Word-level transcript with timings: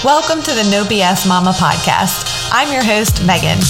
Welcome 0.00 0.40
to 0.48 0.56
the 0.56 0.64
No 0.72 0.88
BS 0.88 1.28
Mama 1.28 1.52
podcast. 1.52 2.24
I'm 2.48 2.72
your 2.72 2.80
host, 2.80 3.20
Megan. 3.28 3.60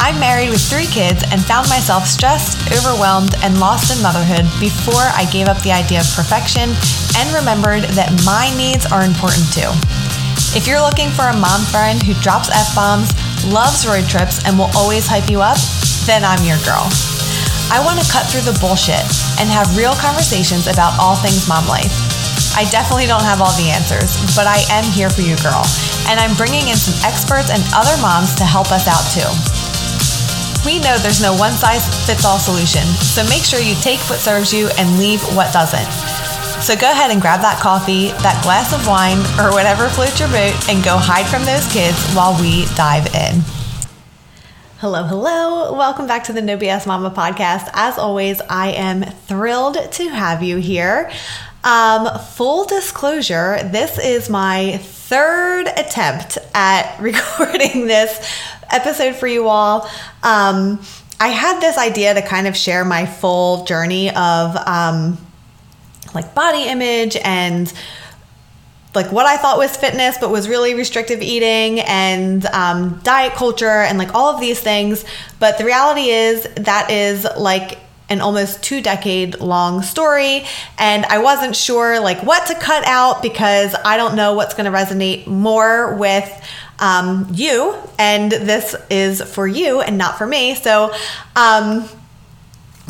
I'm 0.00 0.16
married 0.16 0.48
with 0.48 0.64
three 0.64 0.88
kids 0.88 1.20
and 1.28 1.44
found 1.44 1.68
myself 1.68 2.08
stressed, 2.08 2.56
overwhelmed, 2.72 3.36
and 3.44 3.60
lost 3.60 3.92
in 3.92 4.00
motherhood 4.00 4.48
before 4.56 5.12
I 5.12 5.28
gave 5.28 5.44
up 5.44 5.60
the 5.60 5.76
idea 5.76 6.00
of 6.00 6.08
perfection 6.16 6.72
and 7.20 7.28
remembered 7.36 7.84
that 8.00 8.16
my 8.24 8.48
needs 8.56 8.88
are 8.88 9.04
important 9.04 9.44
too. 9.52 9.68
If 10.56 10.64
you're 10.64 10.80
looking 10.80 11.12
for 11.12 11.28
a 11.28 11.36
mom 11.36 11.60
friend 11.68 12.00
who 12.00 12.16
drops 12.24 12.48
F 12.48 12.72
bombs, 12.72 13.12
loves 13.44 13.84
road 13.84 14.08
trips, 14.08 14.40
and 14.48 14.56
will 14.56 14.72
always 14.72 15.04
hype 15.04 15.28
you 15.28 15.44
up, 15.44 15.60
then 16.08 16.24
I'm 16.24 16.40
your 16.48 16.64
girl. 16.64 16.88
I 17.68 17.84
want 17.84 18.00
to 18.00 18.08
cut 18.08 18.24
through 18.32 18.48
the 18.48 18.56
bullshit 18.56 19.04
and 19.36 19.52
have 19.52 19.68
real 19.76 19.92
conversations 20.00 20.64
about 20.64 20.96
all 20.96 21.20
things 21.20 21.44
mom 21.44 21.68
life. 21.68 22.13
I 22.54 22.62
definitely 22.70 23.10
don't 23.10 23.26
have 23.26 23.42
all 23.42 23.50
the 23.58 23.66
answers, 23.66 24.14
but 24.38 24.46
I 24.46 24.62
am 24.70 24.86
here 24.94 25.10
for 25.10 25.26
you, 25.26 25.34
girl. 25.42 25.66
And 26.06 26.22
I'm 26.22 26.38
bringing 26.38 26.70
in 26.70 26.78
some 26.78 26.94
experts 27.02 27.50
and 27.50 27.58
other 27.74 27.98
moms 27.98 28.38
to 28.38 28.46
help 28.46 28.70
us 28.70 28.86
out 28.86 29.02
too. 29.10 29.26
We 30.62 30.78
know 30.78 30.94
there's 31.02 31.20
no 31.20 31.34
one 31.34 31.50
size 31.50 31.82
fits 32.06 32.24
all 32.24 32.38
solution, 32.38 32.86
so 33.02 33.26
make 33.26 33.42
sure 33.42 33.58
you 33.58 33.74
take 33.82 33.98
what 34.06 34.22
serves 34.22 34.54
you 34.54 34.70
and 34.78 34.86
leave 35.02 35.20
what 35.34 35.52
doesn't. 35.52 35.90
So 36.62 36.78
go 36.78 36.86
ahead 36.90 37.10
and 37.10 37.20
grab 37.20 37.42
that 37.42 37.58
coffee, 37.58 38.14
that 38.22 38.38
glass 38.46 38.70
of 38.70 38.86
wine, 38.86 39.18
or 39.42 39.50
whatever 39.50 39.90
floats 39.90 40.22
your 40.22 40.30
boat, 40.30 40.54
and 40.70 40.78
go 40.86 40.96
hide 40.96 41.26
from 41.26 41.42
those 41.42 41.66
kids 41.74 41.98
while 42.14 42.38
we 42.40 42.70
dive 42.78 43.10
in. 43.18 43.42
Hello, 44.78 45.02
hello. 45.02 45.74
Welcome 45.74 46.06
back 46.06 46.22
to 46.24 46.32
the 46.32 46.40
No 46.40 46.56
BS 46.56 46.86
Mama 46.86 47.10
podcast. 47.10 47.68
As 47.74 47.98
always, 47.98 48.40
I 48.48 48.68
am 48.68 49.02
thrilled 49.02 49.90
to 49.92 50.08
have 50.08 50.42
you 50.42 50.58
here. 50.58 51.10
Um, 51.64 52.18
full 52.18 52.66
disclosure, 52.66 53.58
this 53.72 53.98
is 53.98 54.28
my 54.28 54.76
third 54.76 55.66
attempt 55.66 56.36
at 56.54 56.96
recording 57.00 57.86
this 57.86 58.30
episode 58.70 59.16
for 59.16 59.26
you 59.26 59.48
all. 59.48 59.88
Um, 60.22 60.80
I 61.18 61.28
had 61.28 61.60
this 61.60 61.78
idea 61.78 62.12
to 62.12 62.20
kind 62.20 62.46
of 62.46 62.54
share 62.54 62.84
my 62.84 63.06
full 63.06 63.64
journey 63.64 64.10
of 64.10 64.56
um, 64.56 65.16
like 66.14 66.34
body 66.34 66.64
image 66.64 67.16
and 67.24 67.72
like 68.94 69.10
what 69.10 69.24
I 69.24 69.38
thought 69.38 69.56
was 69.56 69.74
fitness, 69.74 70.18
but 70.18 70.30
was 70.30 70.50
really 70.50 70.74
restrictive 70.74 71.22
eating 71.22 71.80
and 71.80 72.44
um, 72.46 73.00
diet 73.02 73.32
culture 73.32 73.66
and 73.66 73.96
like 73.96 74.14
all 74.14 74.34
of 74.34 74.38
these 74.38 74.60
things. 74.60 75.04
But 75.40 75.56
the 75.56 75.64
reality 75.64 76.10
is 76.10 76.42
that 76.56 76.90
is 76.90 77.26
like 77.38 77.78
an 78.14 78.22
almost 78.22 78.62
two 78.62 78.80
decade 78.80 79.38
long 79.40 79.82
story 79.82 80.44
and 80.78 81.04
i 81.06 81.18
wasn't 81.18 81.54
sure 81.54 82.00
like 82.00 82.22
what 82.22 82.46
to 82.46 82.54
cut 82.54 82.86
out 82.86 83.20
because 83.20 83.74
i 83.84 83.98
don't 83.98 84.16
know 84.16 84.32
what's 84.32 84.54
going 84.54 84.70
to 84.70 84.76
resonate 84.76 85.26
more 85.26 85.94
with 85.96 86.30
um, 86.80 87.28
you 87.32 87.76
and 87.98 88.32
this 88.32 88.74
is 88.90 89.22
for 89.22 89.46
you 89.46 89.80
and 89.80 89.98
not 89.98 90.16
for 90.16 90.26
me 90.26 90.54
so 90.54 90.92
um, 91.36 91.88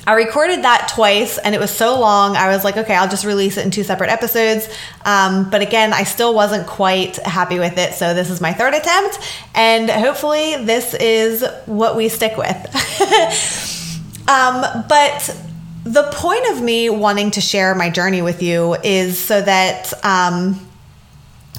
I 0.06 0.14
recorded 0.14 0.64
that 0.64 0.90
twice 0.94 1.38
and 1.38 1.54
it 1.54 1.60
was 1.60 1.70
so 1.70 1.98
long. 1.98 2.36
I 2.36 2.54
was 2.54 2.62
like, 2.62 2.76
okay, 2.76 2.94
I'll 2.94 3.08
just 3.08 3.24
release 3.24 3.56
it 3.56 3.64
in 3.64 3.70
two 3.70 3.84
separate 3.84 4.10
episodes. 4.10 4.68
Um, 5.04 5.48
but 5.48 5.62
again, 5.62 5.94
I 5.94 6.04
still 6.04 6.34
wasn't 6.34 6.66
quite 6.66 7.16
happy 7.16 7.58
with 7.58 7.78
it. 7.78 7.94
So 7.94 8.12
this 8.12 8.28
is 8.28 8.40
my 8.40 8.52
third 8.52 8.74
attempt. 8.74 9.18
And 9.54 9.88
hopefully, 9.88 10.62
this 10.64 10.92
is 10.94 11.44
what 11.64 11.96
we 11.96 12.08
stick 12.08 12.36
with. 12.36 13.70
Um, 14.28 14.84
but 14.88 15.36
the 15.84 16.10
point 16.12 16.46
of 16.50 16.62
me 16.62 16.88
wanting 16.88 17.30
to 17.32 17.40
share 17.40 17.74
my 17.74 17.90
journey 17.90 18.22
with 18.22 18.42
you 18.42 18.74
is 18.82 19.22
so 19.22 19.40
that 19.42 19.92
um, 20.04 20.66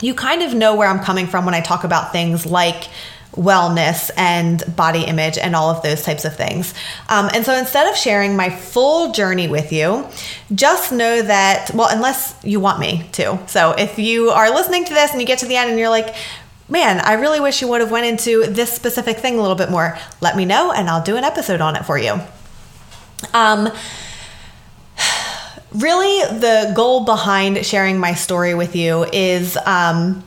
you 0.01 0.15
kind 0.15 0.41
of 0.41 0.53
know 0.53 0.75
where 0.75 0.87
I'm 0.87 0.99
coming 0.99 1.27
from 1.27 1.45
when 1.45 1.53
I 1.53 1.61
talk 1.61 1.83
about 1.83 2.11
things 2.11 2.45
like 2.45 2.87
wellness 3.33 4.09
and 4.17 4.63
body 4.75 5.03
image 5.03 5.37
and 5.37 5.55
all 5.55 5.69
of 5.69 5.83
those 5.83 6.01
types 6.01 6.25
of 6.25 6.35
things. 6.35 6.73
Um, 7.09 7.29
and 7.33 7.45
so 7.45 7.53
instead 7.53 7.87
of 7.89 7.95
sharing 7.95 8.35
my 8.35 8.49
full 8.49 9.11
journey 9.11 9.47
with 9.47 9.71
you, 9.71 10.07
just 10.53 10.91
know 10.91 11.21
that, 11.21 11.71
well, 11.73 11.89
unless 11.91 12.35
you 12.43 12.59
want 12.59 12.79
me 12.79 13.07
to. 13.13 13.37
So 13.47 13.71
if 13.71 13.99
you 13.99 14.29
are 14.29 14.49
listening 14.49 14.85
to 14.85 14.93
this 14.93 15.11
and 15.11 15.19
you 15.19 15.27
get 15.27 15.39
to 15.39 15.45
the 15.45 15.57
end 15.57 15.69
and 15.69 15.77
you're 15.77 15.89
like, 15.89 16.15
man, 16.69 16.99
I 16.99 17.13
really 17.13 17.39
wish 17.39 17.61
you 17.61 17.67
would 17.67 17.81
have 17.81 17.91
went 17.91 18.05
into 18.05 18.47
this 18.47 18.73
specific 18.73 19.17
thing 19.17 19.37
a 19.37 19.41
little 19.41 19.57
bit 19.57 19.69
more, 19.69 19.97
let 20.21 20.35
me 20.35 20.45
know 20.45 20.71
and 20.71 20.89
I'll 20.89 21.03
do 21.03 21.17
an 21.17 21.23
episode 21.23 21.61
on 21.61 21.75
it 21.75 21.85
for 21.85 21.97
you. 21.97 22.19
Um, 23.33 23.71
really, 25.73 26.39
the 26.39 26.73
goal 26.75 27.05
behind 27.05 27.65
sharing 27.65 27.97
my 27.97 28.13
story 28.13 28.53
with 28.53 28.75
you 28.75 29.05
is 29.11 29.57
um, 29.65 30.23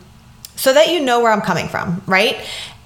so 0.56 0.72
that 0.72 0.88
you 0.88 1.00
know 1.00 1.20
where 1.20 1.32
I'm 1.32 1.40
coming 1.40 1.68
from, 1.68 2.02
right? 2.06 2.36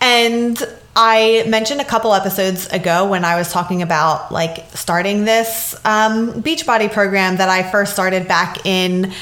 And 0.00 0.62
I 0.94 1.44
mentioned 1.48 1.80
a 1.80 1.84
couple 1.84 2.12
episodes 2.12 2.66
ago 2.68 3.08
when 3.08 3.24
I 3.24 3.36
was 3.36 3.50
talking 3.50 3.80
about 3.80 4.30
like 4.30 4.66
starting 4.74 5.24
this 5.24 5.74
um, 5.86 6.42
Beachbody 6.42 6.92
program 6.92 7.38
that 7.38 7.48
I 7.48 7.62
first 7.70 7.94
started 7.94 8.28
back 8.28 8.66
in 8.66 9.12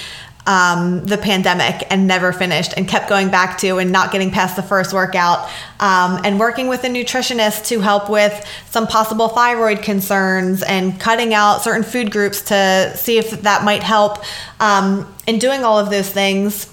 um, 0.50 1.05
the 1.05 1.16
pandemic 1.16 1.87
and 1.91 2.09
never 2.09 2.33
finished 2.33 2.75
and 2.77 2.88
kept 2.88 3.09
going 3.09 3.31
back 3.31 3.56
to 3.59 3.78
and 3.78 3.93
not 3.93 4.11
getting 4.11 4.33
past 4.33 4.56
the 4.56 4.65
first 4.65 4.93
workout 4.93 5.49
um, 5.78 6.21
and 6.25 6.41
working 6.41 6.66
with 6.66 6.83
a 6.83 6.88
nutritionist 6.88 7.66
to 7.66 7.78
help 7.78 8.11
with 8.11 8.44
some 8.69 8.89
possible 8.89 9.28
thyroid 9.28 9.81
concerns 9.81 10.65
and 10.65 10.99
cutting 10.99 11.33
out 11.33 11.62
certain 11.62 11.84
food 11.84 12.10
groups 12.10 12.43
to 12.43 12.93
see 12.97 13.16
if 13.16 13.31
that 13.43 13.62
might 13.62 13.84
help 13.84 14.25
um, 14.59 15.06
and 15.28 15.41
doing 15.41 15.62
all 15.62 15.78
of 15.78 15.89
those 15.89 16.10
things. 16.10 16.66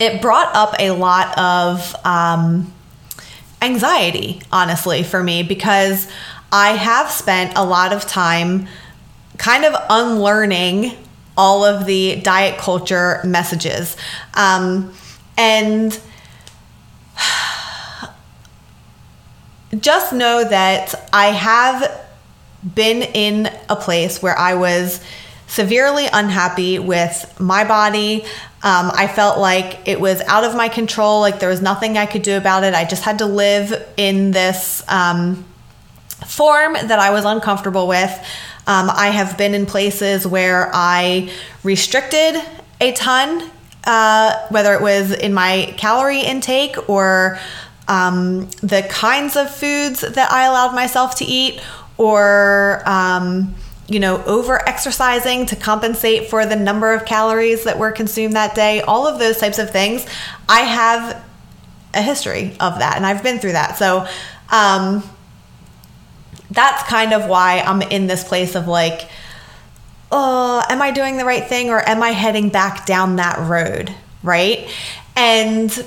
It 0.00 0.20
brought 0.20 0.52
up 0.56 0.74
a 0.80 0.90
lot 0.90 1.38
of 1.38 1.94
um, 2.04 2.72
anxiety 3.62 4.42
honestly 4.50 5.02
for 5.02 5.22
me 5.22 5.42
because 5.42 6.06
i 6.52 6.72
have 6.72 7.10
spent 7.10 7.56
a 7.56 7.64
lot 7.64 7.94
of 7.94 8.04
time 8.04 8.68
kind 9.38 9.64
of 9.64 9.74
unlearning 9.88 10.94
all 11.36 11.64
of 11.64 11.86
the 11.86 12.20
diet 12.20 12.58
culture 12.58 13.20
messages. 13.24 13.96
Um, 14.34 14.94
and 15.36 15.98
just 19.80 20.12
know 20.12 20.44
that 20.44 21.08
I 21.12 21.26
have 21.26 22.00
been 22.74 23.02
in 23.02 23.50
a 23.68 23.76
place 23.76 24.22
where 24.22 24.38
I 24.38 24.54
was 24.54 25.00
severely 25.46 26.06
unhappy 26.12 26.78
with 26.78 27.38
my 27.38 27.64
body. 27.64 28.24
Um, 28.62 28.90
I 28.94 29.06
felt 29.06 29.38
like 29.38 29.86
it 29.86 30.00
was 30.00 30.20
out 30.22 30.44
of 30.44 30.56
my 30.56 30.68
control, 30.68 31.20
like 31.20 31.38
there 31.40 31.50
was 31.50 31.60
nothing 31.60 31.98
I 31.98 32.06
could 32.06 32.22
do 32.22 32.36
about 32.36 32.64
it. 32.64 32.74
I 32.74 32.84
just 32.84 33.02
had 33.02 33.18
to 33.18 33.26
live 33.26 33.86
in 33.96 34.30
this 34.30 34.82
um, 34.88 35.44
form 36.26 36.72
that 36.72 36.98
I 36.98 37.10
was 37.10 37.24
uncomfortable 37.24 37.86
with. 37.86 38.10
Um, 38.66 38.90
I 38.90 39.08
have 39.08 39.36
been 39.36 39.54
in 39.54 39.66
places 39.66 40.26
where 40.26 40.70
I 40.72 41.30
restricted 41.62 42.42
a 42.80 42.92
ton, 42.92 43.50
uh, 43.84 44.46
whether 44.48 44.72
it 44.74 44.80
was 44.80 45.12
in 45.12 45.34
my 45.34 45.74
calorie 45.76 46.20
intake 46.20 46.88
or 46.88 47.38
um, 47.88 48.48
the 48.62 48.86
kinds 48.88 49.36
of 49.36 49.50
foods 49.50 50.00
that 50.00 50.32
I 50.32 50.46
allowed 50.46 50.74
myself 50.74 51.16
to 51.16 51.24
eat, 51.24 51.60
or 51.98 52.82
um, 52.86 53.54
you 53.86 54.00
know, 54.00 54.22
over 54.24 54.66
exercising 54.66 55.46
to 55.46 55.56
compensate 55.56 56.30
for 56.30 56.46
the 56.46 56.56
number 56.56 56.94
of 56.94 57.04
calories 57.04 57.64
that 57.64 57.78
were 57.78 57.92
consumed 57.92 58.34
that 58.34 58.54
day, 58.54 58.80
all 58.80 59.06
of 59.06 59.18
those 59.18 59.36
types 59.36 59.58
of 59.58 59.70
things. 59.70 60.06
I 60.48 60.60
have 60.60 61.22
a 61.92 62.02
history 62.02 62.56
of 62.60 62.78
that 62.78 62.96
and 62.96 63.06
I've 63.06 63.22
been 63.22 63.38
through 63.38 63.52
that. 63.52 63.76
So, 63.76 64.06
um, 64.50 65.02
that's 66.54 66.82
kind 66.84 67.12
of 67.12 67.26
why 67.26 67.60
I'm 67.60 67.82
in 67.82 68.06
this 68.06 68.24
place 68.24 68.54
of 68.54 68.68
like, 68.68 69.08
oh, 70.10 70.62
am 70.68 70.80
I 70.80 70.90
doing 70.90 71.16
the 71.16 71.24
right 71.24 71.46
thing 71.46 71.70
or 71.70 71.86
am 71.86 72.02
I 72.02 72.10
heading 72.10 72.48
back 72.48 72.86
down 72.86 73.16
that 73.16 73.38
road? 73.48 73.94
Right. 74.22 74.68
And 75.16 75.84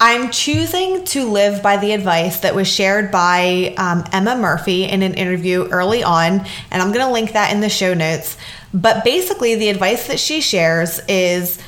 I'm 0.00 0.30
choosing 0.30 1.04
to 1.06 1.24
live 1.24 1.62
by 1.62 1.76
the 1.76 1.92
advice 1.92 2.40
that 2.40 2.54
was 2.54 2.68
shared 2.68 3.10
by 3.10 3.74
um, 3.78 4.04
Emma 4.12 4.36
Murphy 4.36 4.84
in 4.84 5.02
an 5.02 5.14
interview 5.14 5.66
early 5.70 6.02
on, 6.02 6.44
and 6.70 6.82
I'm 6.82 6.92
going 6.92 7.06
to 7.06 7.12
link 7.12 7.32
that 7.32 7.52
in 7.52 7.60
the 7.60 7.68
show 7.68 7.94
notes. 7.94 8.36
But 8.72 9.04
basically, 9.04 9.54
the 9.54 9.68
advice 9.68 10.08
that 10.08 10.18
she 10.18 10.40
shares 10.40 11.00
is 11.08 11.60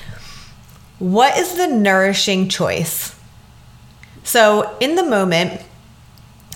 what 0.99 1.39
is 1.39 1.57
the 1.57 1.69
nourishing 1.69 2.49
choice? 2.49 3.15
So, 4.25 4.77
in 4.81 4.97
the 4.97 5.05
moment, 5.05 5.63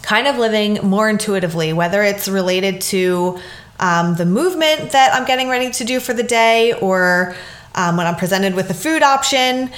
kind 0.02 0.26
of 0.26 0.38
living 0.38 0.74
more 0.82 1.08
intuitively, 1.08 1.72
whether 1.72 2.02
it's 2.02 2.28
related 2.28 2.80
to 2.80 3.38
um, 3.78 4.14
the 4.16 4.26
movement 4.26 4.92
that 4.92 5.14
I'm 5.14 5.26
getting 5.26 5.48
ready 5.48 5.70
to 5.70 5.84
do 5.84 6.00
for 6.00 6.12
the 6.12 6.22
day 6.22 6.72
or 6.74 7.34
um, 7.74 7.96
when 7.96 8.06
I'm 8.06 8.16
presented 8.16 8.54
with 8.54 8.70
a 8.70 8.74
food 8.74 9.02
option. 9.02 9.70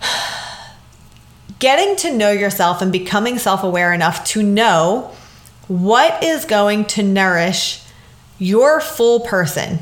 Getting 1.58 1.96
to 1.96 2.12
know 2.14 2.30
yourself 2.30 2.82
and 2.82 2.92
becoming 2.92 3.38
self 3.38 3.62
aware 3.62 3.94
enough 3.94 4.24
to 4.26 4.42
know 4.42 5.12
what 5.68 6.22
is 6.22 6.44
going 6.44 6.84
to 6.84 7.02
nourish 7.02 7.82
your 8.38 8.80
full 8.80 9.20
person. 9.20 9.78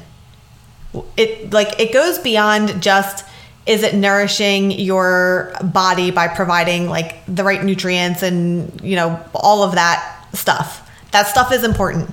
It 1.16 1.52
like 1.52 1.80
it 1.80 1.92
goes 1.92 2.18
beyond 2.18 2.82
just 2.82 3.24
is 3.66 3.82
it 3.82 3.94
nourishing 3.94 4.72
your 4.72 5.52
body 5.62 6.10
by 6.10 6.28
providing 6.28 6.88
like 6.88 7.24
the 7.26 7.44
right 7.44 7.62
nutrients 7.62 8.22
and 8.22 8.80
you 8.80 8.96
know 8.96 9.24
all 9.34 9.62
of 9.62 9.74
that 9.74 10.26
stuff? 10.32 10.90
That 11.12 11.28
stuff 11.28 11.52
is 11.52 11.62
important. 11.62 12.10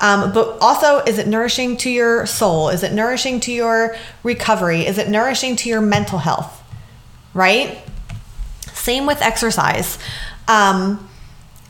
Um, 0.00 0.32
but 0.32 0.58
also 0.60 0.98
is 0.98 1.18
it 1.18 1.26
nourishing 1.26 1.76
to 1.78 1.90
your 1.90 2.26
soul? 2.26 2.68
Is 2.68 2.82
it 2.82 2.92
nourishing 2.92 3.40
to 3.40 3.52
your 3.52 3.96
recovery? 4.22 4.84
Is 4.84 4.98
it 4.98 5.08
nourishing 5.08 5.56
to 5.56 5.68
your 5.68 5.80
mental 5.80 6.18
health? 6.18 6.60
Right? 7.34 7.78
Same 8.74 9.06
with 9.06 9.22
exercise. 9.22 9.98
Um, 10.48 11.08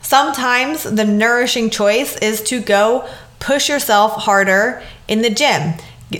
sometimes 0.00 0.82
the 0.82 1.04
nourishing 1.04 1.70
choice 1.70 2.16
is 2.16 2.42
to 2.44 2.60
go 2.60 3.08
push 3.38 3.68
yourself 3.68 4.14
harder 4.14 4.82
in 5.06 5.22
the 5.22 5.30
gym. 5.30 5.74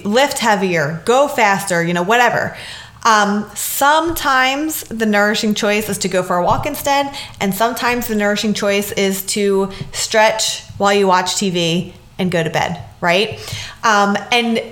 Lift 0.05 0.39
heavier. 0.39 1.03
Go 1.05 1.29
faster 1.29 1.83
you 1.83 1.95
know 1.95 2.03
whatever 2.03 2.57
um, 3.05 3.51
sometimes 3.55 4.85
the 4.85 5.07
nourishing 5.07 5.55
choice 5.55 5.89
is 5.89 5.99
to 5.99 6.09
go 6.09 6.23
for 6.23 6.37
a 6.37 6.45
walk 6.45 6.67
instead, 6.67 7.15
and 7.41 7.55
sometimes 7.55 8.07
the 8.07 8.15
nourishing 8.15 8.55
choice 8.55 8.93
is 8.93 9.25
to 9.27 9.71
stretch 9.93 10.63
while 10.79 10.93
you 10.93 11.07
watch 11.07 11.35
TV 11.35 11.95
and 12.19 12.31
go 12.31 12.43
to 12.43 12.51
bed, 12.51 12.83
right? 13.01 13.41
Um, 13.83 14.17
and 14.31 14.63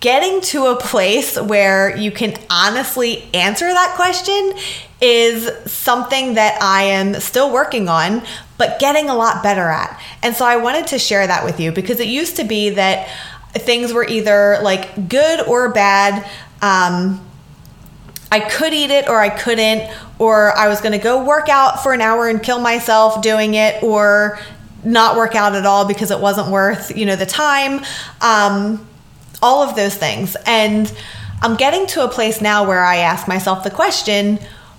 getting 0.00 0.42
to 0.42 0.66
a 0.66 0.76
place 0.76 1.40
where 1.40 1.96
you 1.96 2.10
can 2.10 2.36
honestly 2.50 3.26
answer 3.32 3.66
that 3.66 3.94
question 3.96 4.52
is 5.00 5.50
something 5.70 6.34
that 6.34 6.60
I 6.62 6.82
am 6.82 7.14
still 7.20 7.50
working 7.50 7.88
on, 7.88 8.22
but 8.58 8.78
getting 8.78 9.08
a 9.08 9.14
lot 9.14 9.42
better 9.42 9.68
at. 9.68 9.98
And 10.22 10.36
so 10.36 10.44
I 10.44 10.56
wanted 10.56 10.88
to 10.88 10.98
share 10.98 11.26
that 11.26 11.42
with 11.42 11.58
you 11.58 11.72
because 11.72 12.00
it 12.00 12.08
used 12.08 12.36
to 12.36 12.44
be 12.44 12.68
that 12.70 13.08
things 13.54 13.92
were 13.92 14.06
either 14.06 14.58
like 14.62 15.08
good 15.08 15.40
or 15.46 15.70
bad 15.70 16.28
um, 16.64 17.20
I 18.32 18.40
could 18.40 18.72
eat 18.72 18.90
it 18.90 19.06
or 19.06 19.20
I 19.20 19.28
couldn't, 19.28 19.92
or 20.18 20.56
I 20.56 20.68
was 20.68 20.80
going 20.80 20.92
to 20.92 20.98
go 20.98 21.22
work 21.22 21.50
out 21.50 21.82
for 21.82 21.92
an 21.92 22.00
hour 22.00 22.26
and 22.26 22.42
kill 22.42 22.58
myself 22.58 23.20
doing 23.20 23.52
it, 23.52 23.82
or 23.82 24.38
not 24.82 25.16
work 25.16 25.34
out 25.34 25.54
at 25.54 25.66
all 25.66 25.86
because 25.86 26.10
it 26.10 26.20
wasn't 26.20 26.48
worth 26.48 26.96
you 26.96 27.04
know 27.04 27.16
the 27.16 27.26
time. 27.26 27.84
Um, 28.22 28.86
all 29.42 29.62
of 29.62 29.76
those 29.76 29.94
things, 29.94 30.36
and 30.46 30.90
I'm 31.42 31.56
getting 31.56 31.86
to 31.88 32.02
a 32.02 32.08
place 32.08 32.40
now 32.40 32.66
where 32.66 32.82
I 32.82 32.96
ask 32.96 33.28
myself 33.28 33.62
the 33.62 33.70
question. 33.70 34.38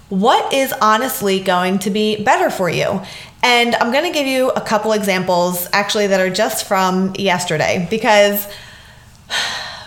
What 0.10 0.54
is 0.54 0.74
honestly 0.82 1.40
going 1.40 1.80
to 1.80 1.92
be 1.92 2.24
better 2.24 2.50
for 2.50 2.70
you? 2.70 3.02
And 3.44 3.76
I'm 3.76 3.92
going 3.92 4.06
to 4.06 4.12
give 4.12 4.26
you 4.26 4.50
a 4.50 4.62
couple 4.62 4.92
examples 4.92 5.68
actually 5.72 6.08
that 6.08 6.20
are 6.20 6.30
just 6.32 6.68
from 6.68 7.14
yesterday 7.18 7.88
because 7.90 8.48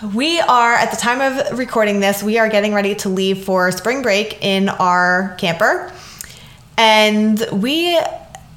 we 0.01 0.39
are, 0.39 0.73
at 0.73 0.91
the 0.91 0.97
time 0.97 1.19
of 1.19 1.57
recording 1.57 1.99
this, 1.99 2.23
we 2.23 2.37
are 2.37 2.49
getting 2.49 2.73
ready 2.73 2.95
to 2.95 3.09
leave 3.09 3.43
for 3.43 3.71
spring 3.71 4.01
break 4.01 4.43
in 4.43 4.69
our 4.69 5.35
camper. 5.37 5.91
And 6.77 7.43
we 7.51 7.99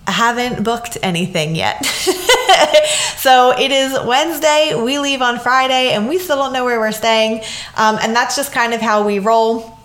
haven't 0.07 0.63
booked 0.63 0.99
anything 1.03 1.57
yet. 1.57 1.85
so 3.17 3.53
it 3.59 3.73
is 3.73 3.93
Wednesday. 4.07 4.81
We 4.81 4.99
leave 4.99 5.21
on 5.21 5.41
Friday 5.41 5.93
and 5.93 6.09
we 6.09 6.19
still 6.19 6.37
don't 6.37 6.53
know 6.53 6.65
where 6.65 6.79
we're 6.79 6.93
staying. 6.93 7.43
Um, 7.77 7.99
and 8.01 8.15
that's 8.15 8.37
just 8.37 8.53
kind 8.53 8.73
of 8.73 8.81
how 8.81 9.05
we 9.05 9.19
roll. 9.19 9.79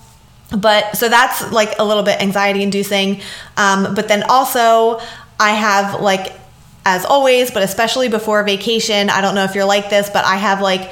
But 0.55 0.95
so 0.95 1.09
that's 1.09 1.51
like 1.51 1.79
a 1.79 1.83
little 1.83 2.03
bit 2.03 2.21
anxiety 2.21 2.61
inducing. 2.61 3.21
Um, 3.57 3.95
but 3.95 4.07
then 4.07 4.23
also, 4.29 5.01
I 5.39 5.51
have 5.51 6.01
like, 6.01 6.33
as 6.85 7.03
always, 7.03 7.51
but 7.51 7.63
especially 7.63 8.09
before 8.09 8.43
vacation, 8.43 9.09
I 9.09 9.21
don't 9.21 9.35
know 9.35 9.43
if 9.43 9.55
you're 9.55 9.65
like 9.65 9.89
this, 9.89 10.09
but 10.09 10.23
I 10.23 10.35
have 10.37 10.61
like 10.61 10.91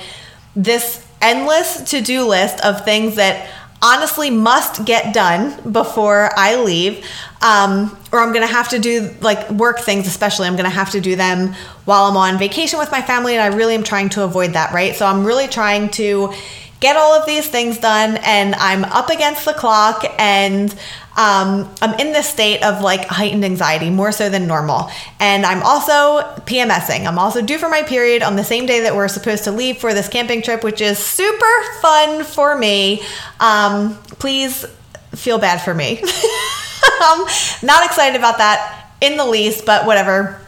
this 0.56 1.06
endless 1.22 1.90
to 1.92 2.02
do 2.02 2.25
list 2.25 2.63
of 2.63 2.86
things 2.86 3.16
that 3.16 3.50
honestly 3.81 4.30
must 4.30 4.86
get 4.86 5.13
done 5.13 5.72
before 5.72 6.31
I 6.36 6.56
leave. 6.56 7.06
Um, 7.42 7.96
or 8.12 8.19
I'm 8.19 8.34
gonna 8.34 8.48
have 8.48 8.69
to 8.69 8.80
do 8.80 9.13
like 9.22 9.50
work 9.52 9.80
things, 9.80 10.07
especially. 10.07 10.48
I'm 10.48 10.56
gonna 10.56 10.69
have 10.69 10.92
to 10.92 11.02
do 11.02 11.16
them 11.16 11.54
while 11.86 12.06
I'm 12.06 12.18
on 12.18 12.40
vacation 12.40 12.80
with 12.80 12.92
my 12.92 13.02
family, 13.02 13.36
and 13.36 13.42
I 13.42 13.56
really 13.56 13.75
am 13.75 13.84
trying 13.84 14.10
to 14.10 14.24
avoid 14.24 14.54
that, 14.54 14.74
right? 14.74 14.96
So 14.96 15.06
I'm 15.06 15.25
really 15.25 15.48
trying 15.48 15.90
to 15.92 16.34
get 16.80 16.95
all 16.95 17.13
of 17.13 17.25
these 17.25 17.48
things 17.48 17.77
done, 17.77 18.18
and 18.24 18.56
I'm 18.56 18.83
up 18.86 19.10
against 19.10 19.45
the 19.45 19.54
clock, 19.54 20.06
and 20.19 20.72
um, 21.18 21.74
I'm 21.81 21.98
in 22.00 22.12
this 22.12 22.27
state 22.27 22.62
of 22.62 22.81
like 22.81 23.06
heightened 23.06 23.45
anxiety 23.45 23.89
more 23.89 24.12
so 24.12 24.30
than 24.30 24.48
normal. 24.48 24.89
And 25.19 25.45
I'm 25.45 25.63
also 25.63 26.22
PMSing. 26.42 27.07
I'm 27.07 27.18
also 27.18 27.42
due 27.42 27.57
for 27.57 27.69
my 27.69 27.83
period 27.83 28.22
on 28.22 28.36
the 28.36 28.44
same 28.44 28.66
day 28.66 28.81
that 28.81 28.95
we're 28.95 29.07
supposed 29.07 29.45
to 29.45 29.51
leave 29.51 29.77
for 29.77 29.94
this 29.94 30.10
camping 30.10 30.42
trip, 30.42 30.63
which 30.63 30.81
is 30.81 31.00
super 31.00 31.63
fun 31.81 32.25
for 32.25 32.57
me. 32.57 33.01
Um, 33.39 33.95
please 34.19 34.66
feel 35.12 35.39
bad 35.39 35.62
for 35.62 35.74
me. 35.74 36.01
I'm 36.04 37.25
not 37.63 37.86
excited 37.86 38.18
about 38.18 38.39
that 38.39 38.92
in 39.00 39.16
the 39.16 39.25
least, 39.25 39.66
but 39.66 39.86
whatever. 39.86 40.42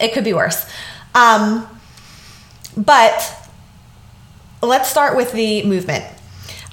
It 0.00 0.14
could 0.14 0.24
be 0.24 0.32
worse. 0.32 0.68
Um, 1.14 1.68
but 2.76 3.41
let's 4.62 4.88
start 4.88 5.16
with 5.16 5.32
the 5.32 5.64
movement. 5.64 6.04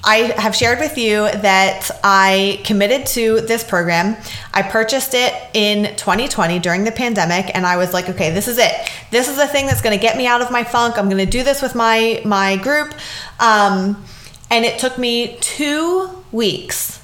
I 0.02 0.32
have 0.38 0.56
shared 0.56 0.78
with 0.78 0.96
you 0.96 1.30
that 1.30 1.90
I 2.02 2.62
committed 2.64 3.06
to 3.08 3.42
this 3.42 3.62
program. 3.62 4.16
I 4.54 4.62
purchased 4.62 5.12
it 5.12 5.34
in 5.52 5.94
2020 5.96 6.58
during 6.60 6.84
the 6.84 6.92
pandemic 6.92 7.54
and 7.54 7.66
I 7.66 7.76
was 7.76 7.92
like, 7.92 8.08
okay, 8.08 8.30
this 8.32 8.48
is 8.48 8.56
it. 8.56 8.72
This 9.10 9.28
is 9.28 9.36
the 9.36 9.46
thing 9.46 9.66
that's 9.66 9.82
going 9.82 9.96
to 9.96 10.00
get 10.00 10.16
me 10.16 10.26
out 10.26 10.40
of 10.40 10.50
my 10.50 10.64
funk. 10.64 10.96
I'm 10.96 11.10
going 11.10 11.24
to 11.24 11.30
do 11.30 11.42
this 11.42 11.60
with 11.60 11.74
my 11.74 12.22
my 12.24 12.56
group. 12.56 12.94
Um, 13.40 14.02
and 14.50 14.64
it 14.64 14.78
took 14.78 14.96
me 14.96 15.36
2 15.40 16.24
weeks 16.32 17.02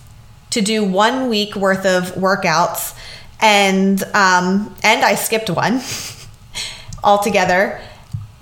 to 0.50 0.62
do 0.62 0.82
1 0.82 1.28
week 1.28 1.54
worth 1.54 1.84
of 1.84 2.12
workouts 2.14 2.96
and 3.40 4.02
um, 4.14 4.74
and 4.82 5.04
I 5.04 5.16
skipped 5.16 5.50
one 5.50 5.82
altogether 7.04 7.78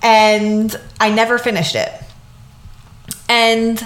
and 0.00 0.78
I 1.00 1.10
never 1.10 1.38
finished 1.38 1.74
it. 1.74 2.03
And 3.28 3.84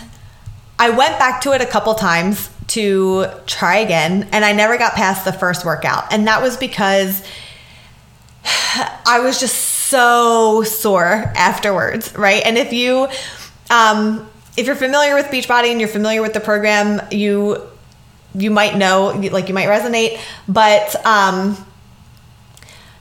I 0.78 0.90
went 0.90 1.18
back 1.18 1.40
to 1.42 1.52
it 1.52 1.60
a 1.60 1.66
couple 1.66 1.94
times 1.94 2.50
to 2.68 3.26
try 3.46 3.78
again, 3.78 4.28
and 4.32 4.44
I 4.44 4.52
never 4.52 4.76
got 4.76 4.94
past 4.94 5.24
the 5.24 5.32
first 5.32 5.64
workout. 5.64 6.12
And 6.12 6.26
that 6.26 6.42
was 6.42 6.56
because 6.56 7.22
I 8.44 9.20
was 9.22 9.40
just 9.40 9.56
so 9.56 10.62
sore 10.62 11.32
afterwards, 11.34 12.14
right? 12.14 12.42
And 12.44 12.58
if 12.58 12.72
you, 12.72 13.08
um, 13.70 14.28
if 14.56 14.66
you're 14.66 14.76
familiar 14.76 15.14
with 15.14 15.26
Beachbody 15.26 15.70
and 15.70 15.80
you're 15.80 15.88
familiar 15.88 16.20
with 16.20 16.34
the 16.34 16.40
program, 16.40 17.00
you 17.10 17.62
you 18.34 18.50
might 18.50 18.76
know, 18.76 19.18
like 19.32 19.48
you 19.48 19.54
might 19.54 19.68
resonate, 19.68 20.20
but 20.46 20.94
um, 21.06 21.56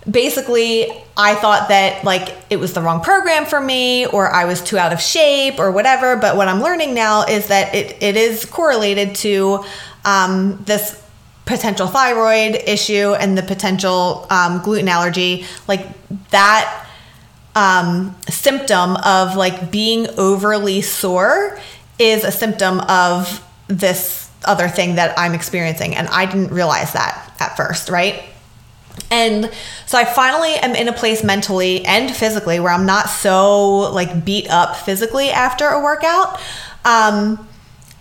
basically 0.09 0.91
I 1.15 1.35
thought 1.35 1.69
that 1.69 2.03
like 2.03 2.35
it 2.49 2.57
was 2.57 2.73
the 2.73 2.81
wrong 2.81 3.01
program 3.01 3.45
for 3.45 3.59
me 3.59 4.05
or 4.05 4.31
I 4.31 4.45
was 4.45 4.61
too 4.61 4.77
out 4.77 4.93
of 4.93 5.01
shape 5.01 5.59
or 5.59 5.71
whatever. 5.71 6.15
But 6.15 6.37
what 6.37 6.47
I'm 6.47 6.61
learning 6.61 6.93
now 6.93 7.23
is 7.23 7.47
that 7.47 7.75
it, 7.75 8.01
it 8.01 8.15
is 8.15 8.45
correlated 8.45 9.15
to 9.15 9.63
um, 10.05 10.63
this 10.65 11.03
potential 11.45 11.87
thyroid 11.87 12.55
issue 12.55 13.13
and 13.13 13.37
the 13.37 13.43
potential 13.43 14.27
um, 14.29 14.61
gluten 14.61 14.87
allergy. 14.87 15.45
Like 15.67 15.85
that 16.29 16.87
um, 17.55 18.15
symptom 18.29 18.95
of 18.97 19.35
like 19.35 19.71
being 19.71 20.07
overly 20.17 20.81
sore 20.81 21.59
is 21.99 22.23
a 22.23 22.31
symptom 22.31 22.79
of 22.81 23.43
this 23.67 24.29
other 24.45 24.67
thing 24.67 24.95
that 24.95 25.17
I'm 25.17 25.33
experiencing. 25.33 25.95
And 25.95 26.07
I 26.09 26.25
didn't 26.25 26.51
realize 26.51 26.93
that 26.93 27.33
at 27.39 27.57
first, 27.57 27.89
right? 27.89 28.23
And 29.09 29.51
so 29.85 29.97
I 29.97 30.05
finally 30.05 30.53
am 30.55 30.75
in 30.75 30.87
a 30.87 30.93
place 30.93 31.23
mentally 31.23 31.85
and 31.85 32.13
physically 32.13 32.59
where 32.59 32.71
I'm 32.71 32.85
not 32.85 33.09
so 33.09 33.91
like 33.91 34.25
beat 34.25 34.49
up 34.49 34.75
physically 34.75 35.29
after 35.29 35.67
a 35.67 35.81
workout. 35.81 36.39
Um, 36.85 37.47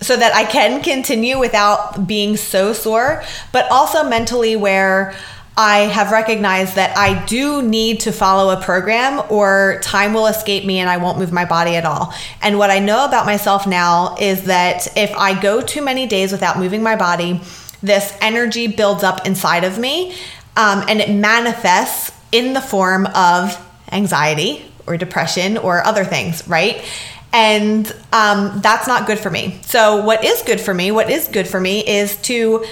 so 0.02 0.14
that 0.14 0.34
I 0.34 0.44
can 0.44 0.82
continue 0.82 1.38
without 1.38 2.06
being 2.06 2.36
so 2.36 2.74
sore, 2.74 3.24
but 3.50 3.70
also 3.70 4.04
mentally 4.04 4.54
where 4.54 5.14
I 5.58 5.78
have 5.78 6.12
recognized 6.12 6.74
that 6.74 6.96
I 6.98 7.24
do 7.24 7.62
need 7.62 8.00
to 8.00 8.12
follow 8.12 8.52
a 8.52 8.60
program 8.60 9.22
or 9.30 9.80
time 9.82 10.12
will 10.12 10.26
escape 10.26 10.66
me 10.66 10.80
and 10.80 10.90
I 10.90 10.98
won't 10.98 11.18
move 11.18 11.32
my 11.32 11.46
body 11.46 11.76
at 11.76 11.86
all. 11.86 12.12
And 12.42 12.58
what 12.58 12.70
I 12.70 12.78
know 12.78 13.06
about 13.06 13.24
myself 13.24 13.66
now 13.66 14.16
is 14.20 14.44
that 14.44 14.86
if 14.98 15.10
I 15.16 15.40
go 15.40 15.62
too 15.62 15.82
many 15.82 16.06
days 16.06 16.30
without 16.30 16.58
moving 16.58 16.82
my 16.82 16.94
body, 16.94 17.40
this 17.82 18.14
energy 18.20 18.66
builds 18.66 19.02
up 19.02 19.26
inside 19.26 19.64
of 19.64 19.78
me 19.78 20.14
um, 20.56 20.84
and 20.88 21.00
it 21.00 21.10
manifests 21.10 22.10
in 22.32 22.52
the 22.54 22.60
form 22.60 23.06
of 23.14 23.56
anxiety 23.92 24.64
or 24.86 24.96
depression 24.96 25.58
or 25.58 25.84
other 25.86 26.04
things, 26.04 26.46
right? 26.48 26.84
And 27.32 27.86
um, 28.12 28.60
that's 28.62 28.86
not 28.88 29.06
good 29.06 29.18
for 29.18 29.30
me. 29.30 29.58
So, 29.62 30.04
what 30.04 30.24
is 30.24 30.42
good 30.42 30.60
for 30.60 30.72
me, 30.72 30.90
what 30.90 31.10
is 31.10 31.28
good 31.28 31.46
for 31.46 31.60
me 31.60 31.86
is 31.86 32.16
to 32.22 32.64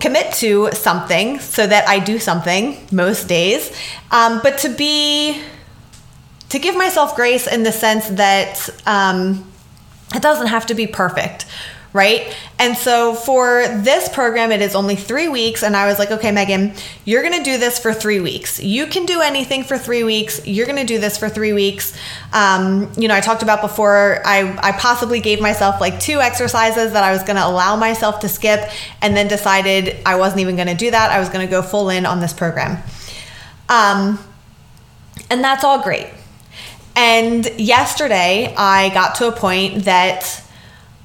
commit 0.00 0.32
to 0.34 0.70
something 0.72 1.40
so 1.40 1.66
that 1.66 1.88
I 1.88 1.98
do 1.98 2.18
something 2.18 2.86
most 2.92 3.28
days, 3.28 3.72
um, 4.10 4.40
but 4.42 4.58
to 4.58 4.68
be, 4.68 5.42
to 6.50 6.58
give 6.58 6.76
myself 6.76 7.16
grace 7.16 7.46
in 7.46 7.64
the 7.64 7.72
sense 7.72 8.08
that, 8.08 8.68
um, 8.86 9.44
It 10.14 10.22
doesn't 10.22 10.46
have 10.46 10.66
to 10.66 10.74
be 10.74 10.86
perfect, 10.86 11.44
right? 11.92 12.36
And 12.58 12.76
so 12.76 13.14
for 13.14 13.66
this 13.78 14.08
program, 14.10 14.52
it 14.52 14.60
is 14.60 14.74
only 14.74 14.94
three 14.94 15.28
weeks. 15.28 15.62
And 15.62 15.74
I 15.74 15.86
was 15.86 15.98
like, 15.98 16.10
okay, 16.10 16.30
Megan, 16.30 16.74
you're 17.04 17.22
going 17.22 17.38
to 17.38 17.42
do 17.42 17.56
this 17.56 17.78
for 17.78 17.94
three 17.94 18.20
weeks. 18.20 18.62
You 18.62 18.86
can 18.86 19.06
do 19.06 19.20
anything 19.22 19.64
for 19.64 19.78
three 19.78 20.04
weeks. 20.04 20.46
You're 20.46 20.66
going 20.66 20.78
to 20.78 20.84
do 20.84 20.98
this 20.98 21.16
for 21.16 21.28
three 21.28 21.52
weeks. 21.52 21.96
Um, 22.32 22.92
you 22.96 23.08
know, 23.08 23.14
I 23.14 23.20
talked 23.20 23.42
about 23.42 23.62
before, 23.62 24.20
I, 24.24 24.58
I 24.60 24.72
possibly 24.72 25.20
gave 25.20 25.40
myself 25.40 25.80
like 25.80 25.98
two 25.98 26.20
exercises 26.20 26.92
that 26.92 27.04
I 27.04 27.12
was 27.12 27.22
going 27.22 27.36
to 27.36 27.46
allow 27.46 27.76
myself 27.76 28.20
to 28.20 28.28
skip 28.28 28.68
and 29.00 29.16
then 29.16 29.28
decided 29.28 29.96
I 30.04 30.16
wasn't 30.16 30.40
even 30.42 30.56
going 30.56 30.68
to 30.68 30.74
do 30.74 30.90
that. 30.90 31.10
I 31.10 31.18
was 31.20 31.30
going 31.30 31.46
to 31.46 31.50
go 31.50 31.62
full 31.62 31.88
in 31.88 32.04
on 32.04 32.20
this 32.20 32.32
program. 32.32 32.82
Um, 33.70 34.18
and 35.30 35.42
that's 35.42 35.64
all 35.64 35.82
great. 35.82 36.06
And 36.96 37.46
yesterday, 37.58 38.52
I 38.56 38.88
got 38.92 39.14
to 39.16 39.28
a 39.28 39.32
point 39.32 39.84
that 39.84 40.42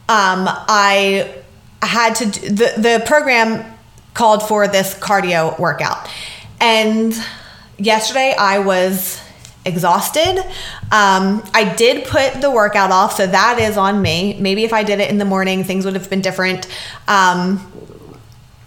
um, 0.09 0.47
I 0.47 1.33
had 1.81 2.15
to 2.15 2.25
the 2.25 2.73
the 2.77 3.03
program 3.05 3.65
called 4.13 4.47
for 4.47 4.67
this 4.67 4.93
cardio 4.93 5.57
workout, 5.59 6.09
and 6.59 7.13
yesterday 7.77 8.35
I 8.37 8.59
was 8.59 9.21
exhausted. 9.65 10.39
Um, 10.91 11.43
I 11.53 11.73
did 11.75 12.05
put 12.05 12.41
the 12.41 12.51
workout 12.51 12.91
off, 12.91 13.15
so 13.15 13.25
that 13.25 13.59
is 13.59 13.77
on 13.77 14.01
me. 14.01 14.37
Maybe 14.39 14.63
if 14.63 14.73
I 14.73 14.83
did 14.83 14.99
it 14.99 15.09
in 15.09 15.17
the 15.17 15.25
morning, 15.25 15.63
things 15.63 15.85
would 15.85 15.95
have 15.95 16.09
been 16.09 16.21
different. 16.21 16.67
Um, 17.07 17.71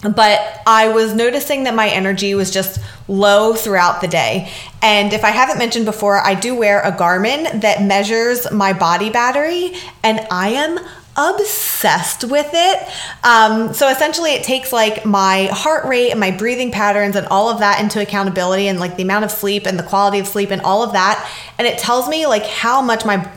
but 0.03 0.63
I 0.67 0.89
was 0.89 1.15
noticing 1.15 1.65
that 1.65 1.75
my 1.75 1.89
energy 1.89 2.35
was 2.35 2.51
just 2.51 2.81
low 3.09 3.55
throughout 3.55 4.01
the 4.01 4.09
day. 4.09 4.51
And 4.83 5.13
if 5.13 5.25
I 5.25 5.31
haven't 5.31 5.59
mentioned 5.59 5.85
before, 5.85 6.19
I 6.19 6.35
do 6.35 6.55
wear 6.55 6.81
a 6.81 6.93
Garmin 6.93 7.61
that 7.63 7.83
measures 7.83 8.51
my 8.51 8.73
body 8.73 9.11
battery, 9.11 9.73
and 10.03 10.21
I 10.31 10.51
am 10.51 10.79
obsessed 11.17 12.25
with 12.25 12.51
it. 12.53 12.89
Um, 13.25 13.73
so 13.73 13.89
essentially, 13.89 14.33
it 14.33 14.45
takes 14.45 14.73
like 14.73 15.05
my 15.05 15.47
heart 15.53 15.87
rate 15.87 16.11
and 16.11 16.21
my 16.21 16.31
breathing 16.31 16.71
patterns 16.71 17.17
and 17.17 17.27
all 17.29 17.49
of 17.49 17.61
that 17.61 17.81
into 17.81 18.01
accountability, 18.01 18.69
and 18.69 18.79
like 18.79 18.97
the 18.97 19.03
amount 19.03 19.25
of 19.25 19.31
sleep 19.31 19.67
and 19.67 19.79
the 19.79 19.83
quality 19.83 20.19
of 20.19 20.27
sleep 20.27 20.51
and 20.51 20.63
all 20.63 20.83
of 20.83 20.93
that. 20.93 21.29
And 21.59 21.67
it 21.67 21.79
tells 21.79 22.09
me 22.09 22.27
like 22.27 22.45
how 22.45 22.83
much 22.83 23.05
my 23.05 23.31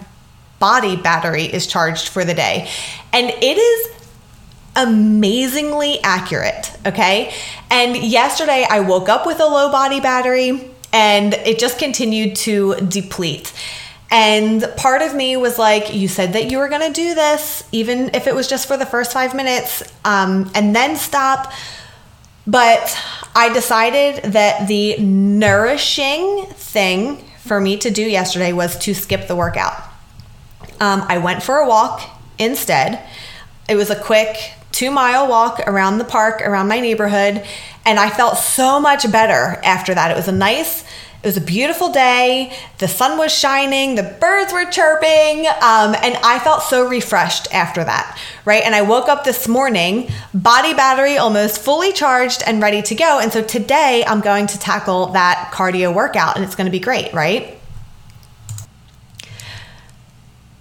body 0.59 0.95
battery 0.95 1.45
is 1.45 1.65
charged 1.65 2.09
for 2.09 2.25
the 2.25 2.33
day. 2.33 2.69
And 3.13 3.29
it 3.29 3.57
is 3.57 3.87
amazingly 4.75 5.99
accurate. 6.03 6.71
Okay. 6.85 7.33
And 7.71 7.95
yesterday 7.97 8.65
I 8.69 8.81
woke 8.81 9.09
up 9.09 9.25
with 9.25 9.39
a 9.39 9.45
low 9.45 9.71
body 9.71 9.99
battery 9.99 10.69
and 10.91 11.33
it 11.33 11.59
just 11.59 11.79
continued 11.79 12.35
to 12.37 12.75
deplete. 12.75 13.53
And 14.11 14.65
part 14.75 15.01
of 15.01 15.13
me 15.13 15.37
was 15.37 15.59
like, 15.59 15.93
you 15.93 16.07
said 16.07 16.33
that 16.33 16.49
you 16.49 16.57
were 16.57 16.67
going 16.67 16.81
to 16.81 16.93
do 16.93 17.13
this, 17.13 17.63
even 17.71 18.09
if 18.15 18.25
it 18.25 18.33
was 18.33 18.47
just 18.47 18.67
for 18.67 18.75
the 18.75 18.85
first 18.85 19.13
five 19.13 19.35
minutes, 19.35 19.83
um, 20.03 20.49
and 20.55 20.75
then 20.75 20.95
stop. 20.95 21.51
But 22.47 22.97
I 23.35 23.53
decided 23.53 24.33
that 24.33 24.67
the 24.67 24.97
nourishing 24.97 26.47
thing 26.53 27.23
for 27.39 27.61
me 27.61 27.77
to 27.77 27.91
do 27.91 28.01
yesterday 28.01 28.51
was 28.51 28.77
to 28.79 28.95
skip 28.95 29.27
the 29.27 29.35
workout. 29.35 29.77
Um, 30.79 31.05
I 31.07 31.19
went 31.19 31.43
for 31.43 31.57
a 31.57 31.67
walk 31.67 32.01
instead. 32.39 32.99
It 33.67 33.75
was 33.75 33.91
a 33.91 33.95
quick 33.95 34.53
two 34.71 34.91
mile 34.91 35.27
walk 35.27 35.59
around 35.67 35.97
the 35.97 36.05
park, 36.05 36.41
around 36.41 36.67
my 36.67 36.79
neighborhood, 36.79 37.43
and 37.85 37.99
I 37.99 38.09
felt 38.09 38.37
so 38.37 38.79
much 38.79 39.11
better 39.11 39.59
after 39.63 39.93
that. 39.93 40.11
It 40.11 40.17
was 40.17 40.27
a 40.27 40.31
nice, 40.31 40.83
it 41.21 41.27
was 41.27 41.35
a 41.35 41.41
beautiful 41.41 41.91
day. 41.91 42.53
The 42.77 42.87
sun 42.87 43.17
was 43.17 43.33
shining, 43.33 43.95
the 43.95 44.03
birds 44.03 44.53
were 44.53 44.63
chirping, 44.63 45.47
um, 45.47 45.93
and 46.01 46.17
I 46.23 46.39
felt 46.41 46.63
so 46.63 46.87
refreshed 46.87 47.53
after 47.53 47.83
that, 47.83 48.17
right? 48.45 48.63
And 48.63 48.73
I 48.73 48.83
woke 48.83 49.09
up 49.09 49.25
this 49.25 49.45
morning, 49.45 50.09
body 50.33 50.73
battery 50.73 51.17
almost 51.17 51.61
fully 51.61 51.91
charged 51.91 52.41
and 52.47 52.61
ready 52.61 52.81
to 52.83 52.95
go. 52.95 53.19
And 53.19 53.33
so 53.33 53.43
today 53.43 54.05
I'm 54.07 54.21
going 54.21 54.47
to 54.47 54.57
tackle 54.59 55.07
that 55.07 55.51
cardio 55.53 55.93
workout, 55.93 56.37
and 56.37 56.45
it's 56.45 56.55
going 56.55 56.67
to 56.67 56.71
be 56.71 56.79
great, 56.79 57.13
right? 57.13 57.58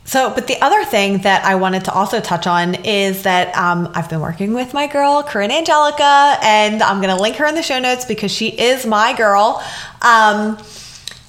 So, 0.09 0.33
but 0.35 0.47
the 0.47 0.59
other 0.63 0.87
thing 0.87 1.19
that 1.19 1.45
I 1.45 1.57
wanted 1.57 1.85
to 1.85 1.93
also 1.93 2.19
touch 2.19 2.47
on 2.47 2.77
is 2.77 3.25
that 3.25 3.55
um, 3.55 3.93
I've 3.95 4.09
been 4.09 4.21
working 4.21 4.55
with 4.55 4.73
my 4.73 4.87
girl, 4.87 5.23
Corinne 5.23 5.51
Angelica, 5.51 6.39
and 6.43 6.83
I'm 6.83 7.03
going 7.03 7.15
to 7.15 7.21
link 7.21 7.37
her 7.37 7.45
in 7.45 7.55
the 7.55 7.63
show 7.63 7.79
notes 7.79 8.07
because 8.07 8.31
she 8.31 8.49
is 8.49 8.87
my 8.87 9.15
girl. 9.15 9.63
Um, 10.01 10.57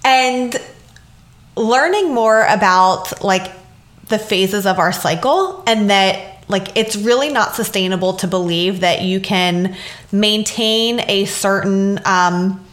and 0.05 0.55
learning 1.57 2.13
more 2.13 2.45
about 2.45 3.21
like 3.21 3.51
the 4.07 4.17
phases 4.17 4.65
of 4.65 4.79
our 4.79 4.93
cycle 4.93 5.61
and 5.67 5.89
that 5.89 6.45
like 6.47 6.77
it's 6.77 6.95
really 6.95 7.33
not 7.33 7.55
sustainable 7.55 8.13
to 8.13 8.27
believe 8.27 8.79
that 8.79 9.01
you 9.01 9.19
can 9.19 9.75
maintain 10.13 11.01
a 11.09 11.25
certain 11.25 11.99
um, 12.05 12.65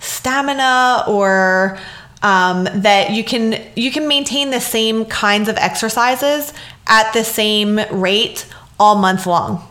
stamina 0.00 1.04
or 1.06 1.78
um, 2.22 2.64
that 2.74 3.10
you 3.10 3.24
can 3.24 3.60
you 3.76 3.90
can 3.90 4.08
maintain 4.08 4.50
the 4.50 4.60
same 4.60 5.04
kinds 5.04 5.48
of 5.48 5.56
exercises 5.56 6.52
at 6.86 7.12
the 7.12 7.24
same 7.24 7.80
rate 7.90 8.46
all 8.78 8.96
month 8.96 9.26
long. 9.26 9.66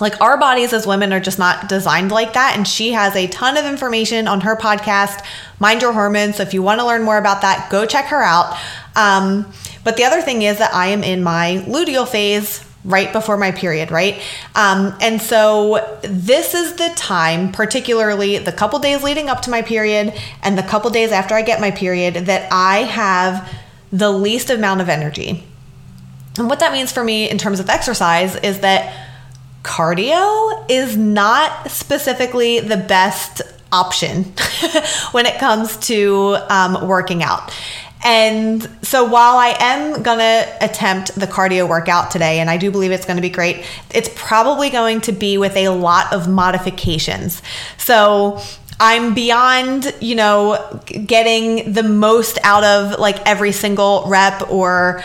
Like 0.00 0.20
our 0.20 0.36
bodies 0.36 0.72
as 0.72 0.86
women 0.86 1.12
are 1.12 1.20
just 1.20 1.38
not 1.38 1.68
designed 1.68 2.10
like 2.10 2.32
that 2.32 2.56
and 2.56 2.66
she 2.66 2.92
has 2.92 3.14
a 3.14 3.28
ton 3.28 3.56
of 3.56 3.64
information 3.64 4.26
on 4.26 4.40
her 4.40 4.56
podcast 4.56 5.24
mind 5.60 5.82
your 5.82 5.92
hormones. 5.92 6.36
So 6.36 6.42
if 6.42 6.52
you 6.52 6.62
want 6.62 6.80
to 6.80 6.86
learn 6.86 7.02
more 7.02 7.18
about 7.18 7.42
that 7.42 7.70
go 7.70 7.86
check 7.86 8.06
her 8.06 8.22
out. 8.22 8.56
Um, 8.96 9.52
but 9.84 9.96
the 9.96 10.04
other 10.04 10.22
thing 10.22 10.42
is 10.42 10.58
that 10.58 10.74
i 10.74 10.86
am 10.86 11.04
in 11.04 11.22
my 11.22 11.62
luteal 11.66 12.08
phase 12.08 12.64
right 12.84 13.12
before 13.12 13.36
my 13.36 13.50
period, 13.50 13.90
right? 13.90 14.20
Um, 14.54 14.94
and 15.00 15.20
so 15.20 15.98
this 16.02 16.54
is 16.54 16.74
the 16.74 16.92
time, 16.96 17.50
particularly 17.50 18.38
the 18.38 18.52
couple 18.52 18.78
days 18.78 19.02
leading 19.02 19.28
up 19.28 19.42
to 19.42 19.50
my 19.50 19.62
period 19.62 20.12
and 20.42 20.58
the 20.58 20.62
couple 20.62 20.90
days 20.90 21.10
after 21.10 21.34
I 21.34 21.42
get 21.42 21.60
my 21.60 21.70
period, 21.70 22.26
that 22.26 22.52
I 22.52 22.78
have 22.78 23.50
the 23.90 24.10
least 24.10 24.50
amount 24.50 24.80
of 24.80 24.88
energy. 24.88 25.44
And 26.38 26.48
what 26.48 26.60
that 26.60 26.72
means 26.72 26.92
for 26.92 27.02
me 27.02 27.30
in 27.30 27.38
terms 27.38 27.60
of 27.60 27.70
exercise 27.70 28.36
is 28.36 28.60
that 28.60 28.94
cardio 29.62 30.64
is 30.68 30.96
not 30.96 31.70
specifically 31.70 32.60
the 32.60 32.76
best 32.76 33.40
option 33.72 34.24
when 35.12 35.26
it 35.26 35.38
comes 35.38 35.76
to 35.78 36.36
um, 36.48 36.86
working 36.86 37.22
out. 37.22 37.52
And 38.04 38.68
so 38.82 39.04
while 39.04 39.38
I 39.38 39.56
am 39.58 40.02
going 40.02 40.18
to 40.18 40.56
attempt 40.60 41.14
the 41.14 41.26
cardio 41.26 41.66
workout 41.68 42.10
today, 42.10 42.38
and 42.38 42.50
I 42.50 42.58
do 42.58 42.70
believe 42.70 42.92
it's 42.92 43.06
going 43.06 43.16
to 43.16 43.22
be 43.22 43.30
great, 43.30 43.64
it's 43.94 44.10
probably 44.14 44.68
going 44.68 45.00
to 45.02 45.12
be 45.12 45.38
with 45.38 45.56
a 45.56 45.70
lot 45.70 46.12
of 46.12 46.28
modifications. 46.28 47.40
So 47.78 48.40
I'm 48.78 49.14
beyond, 49.14 49.94
you 50.00 50.16
know, 50.16 50.82
getting 50.84 51.72
the 51.72 51.82
most 51.82 52.38
out 52.42 52.64
of 52.64 52.98
like 52.98 53.26
every 53.26 53.52
single 53.52 54.04
rep 54.08 54.50
or 54.50 55.02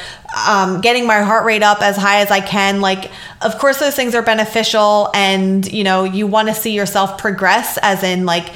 um, 0.48 0.82
getting 0.82 1.06
my 1.06 1.22
heart 1.22 1.46
rate 1.46 1.64
up 1.64 1.82
as 1.82 1.96
high 1.96 2.20
as 2.22 2.32
I 2.32 2.42
can. 2.42 2.82
Like, 2.82 3.12
of 3.42 3.58
course, 3.60 3.80
those 3.80 3.96
things 3.96 4.16
are 4.16 4.22
beneficial, 4.22 5.10
and 5.14 5.72
you 5.72 5.84
know, 5.84 6.04
you 6.04 6.28
want 6.28 6.48
to 6.50 6.54
see 6.54 6.74
yourself 6.74 7.18
progress, 7.18 7.78
as 7.82 8.04
in 8.04 8.26
like 8.26 8.52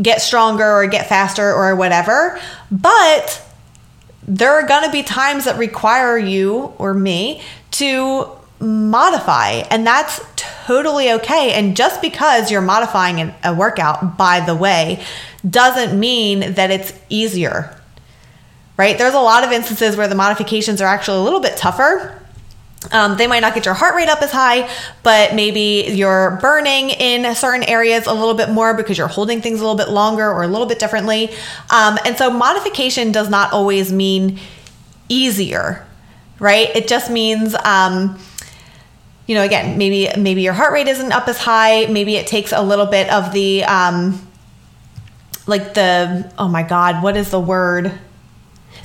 get 0.00 0.20
stronger 0.22 0.64
or 0.64 0.86
get 0.86 1.08
faster 1.08 1.52
or 1.52 1.74
whatever. 1.74 2.40
But 2.70 3.42
there 4.26 4.52
are 4.52 4.66
going 4.66 4.84
to 4.84 4.90
be 4.90 5.02
times 5.02 5.44
that 5.44 5.58
require 5.58 6.18
you 6.18 6.74
or 6.78 6.94
me 6.94 7.42
to 7.72 8.26
modify, 8.58 9.50
and 9.70 9.86
that's 9.86 10.20
totally 10.36 11.12
okay. 11.12 11.52
And 11.52 11.76
just 11.76 12.02
because 12.02 12.50
you're 12.50 12.60
modifying 12.60 13.32
a 13.44 13.54
workout, 13.54 14.16
by 14.16 14.40
the 14.40 14.54
way, 14.54 15.04
doesn't 15.48 15.98
mean 15.98 16.54
that 16.54 16.70
it's 16.70 16.92
easier, 17.08 17.78
right? 18.76 18.98
There's 18.98 19.14
a 19.14 19.20
lot 19.20 19.44
of 19.44 19.52
instances 19.52 19.96
where 19.96 20.08
the 20.08 20.14
modifications 20.14 20.80
are 20.80 20.86
actually 20.86 21.18
a 21.18 21.22
little 21.22 21.40
bit 21.40 21.56
tougher 21.56 22.20
um, 22.92 23.16
they 23.16 23.26
might 23.26 23.40
not 23.40 23.54
get 23.54 23.64
your 23.64 23.74
heart 23.74 23.94
rate 23.94 24.08
up 24.08 24.22
as 24.22 24.30
high, 24.30 24.70
but 25.02 25.34
maybe 25.34 25.90
you're 25.92 26.38
burning 26.40 26.90
in 26.90 27.34
certain 27.34 27.64
areas 27.64 28.06
a 28.06 28.12
little 28.12 28.34
bit 28.34 28.50
more 28.50 28.74
because 28.74 28.96
you're 28.98 29.08
holding 29.08 29.40
things 29.40 29.60
a 29.60 29.62
little 29.62 29.76
bit 29.76 29.88
longer 29.88 30.30
or 30.30 30.44
a 30.44 30.48
little 30.48 30.66
bit 30.66 30.78
differently. 30.78 31.30
Um, 31.70 31.98
and 32.04 32.16
so 32.16 32.30
modification 32.30 33.12
does 33.12 33.28
not 33.28 33.52
always 33.52 33.92
mean 33.92 34.38
easier, 35.08 35.86
right? 36.38 36.74
It 36.76 36.86
just 36.86 37.10
means, 37.10 37.54
um, 37.64 38.18
you 39.26 39.34
know, 39.34 39.42
again, 39.42 39.76
maybe 39.78 40.08
maybe 40.20 40.42
your 40.42 40.52
heart 40.52 40.72
rate 40.72 40.86
isn't 40.86 41.12
up 41.12 41.26
as 41.26 41.38
high. 41.38 41.86
Maybe 41.86 42.16
it 42.16 42.28
takes 42.28 42.52
a 42.52 42.62
little 42.62 42.86
bit 42.86 43.10
of 43.10 43.32
the, 43.32 43.64
um, 43.64 44.24
like 45.48 45.74
the, 45.74 46.32
oh 46.38 46.46
my 46.46 46.62
God, 46.62 47.02
what 47.02 47.16
is 47.16 47.30
the 47.30 47.40
word? 47.40 47.92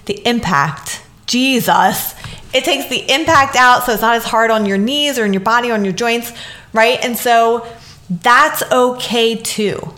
The 0.05 0.27
impact. 0.27 1.03
Jesus 1.27 2.15
it 2.53 2.63
takes 2.63 2.88
the 2.89 3.12
impact 3.12 3.55
out 3.55 3.84
so 3.84 3.93
it's 3.93 4.01
not 4.01 4.15
as 4.15 4.25
hard 4.25 4.51
on 4.51 4.65
your 4.65 4.77
knees 4.77 5.17
or 5.17 5.25
in 5.25 5.34
your 5.34 5.41
body 5.41 5.72
or 5.72 5.74
on 5.74 5.86
your 5.86 5.93
joints, 5.93 6.34
right? 6.74 7.03
And 7.03 7.17
so 7.17 7.65
that's 8.10 8.63
okay 8.72 9.36
too, 9.36 9.93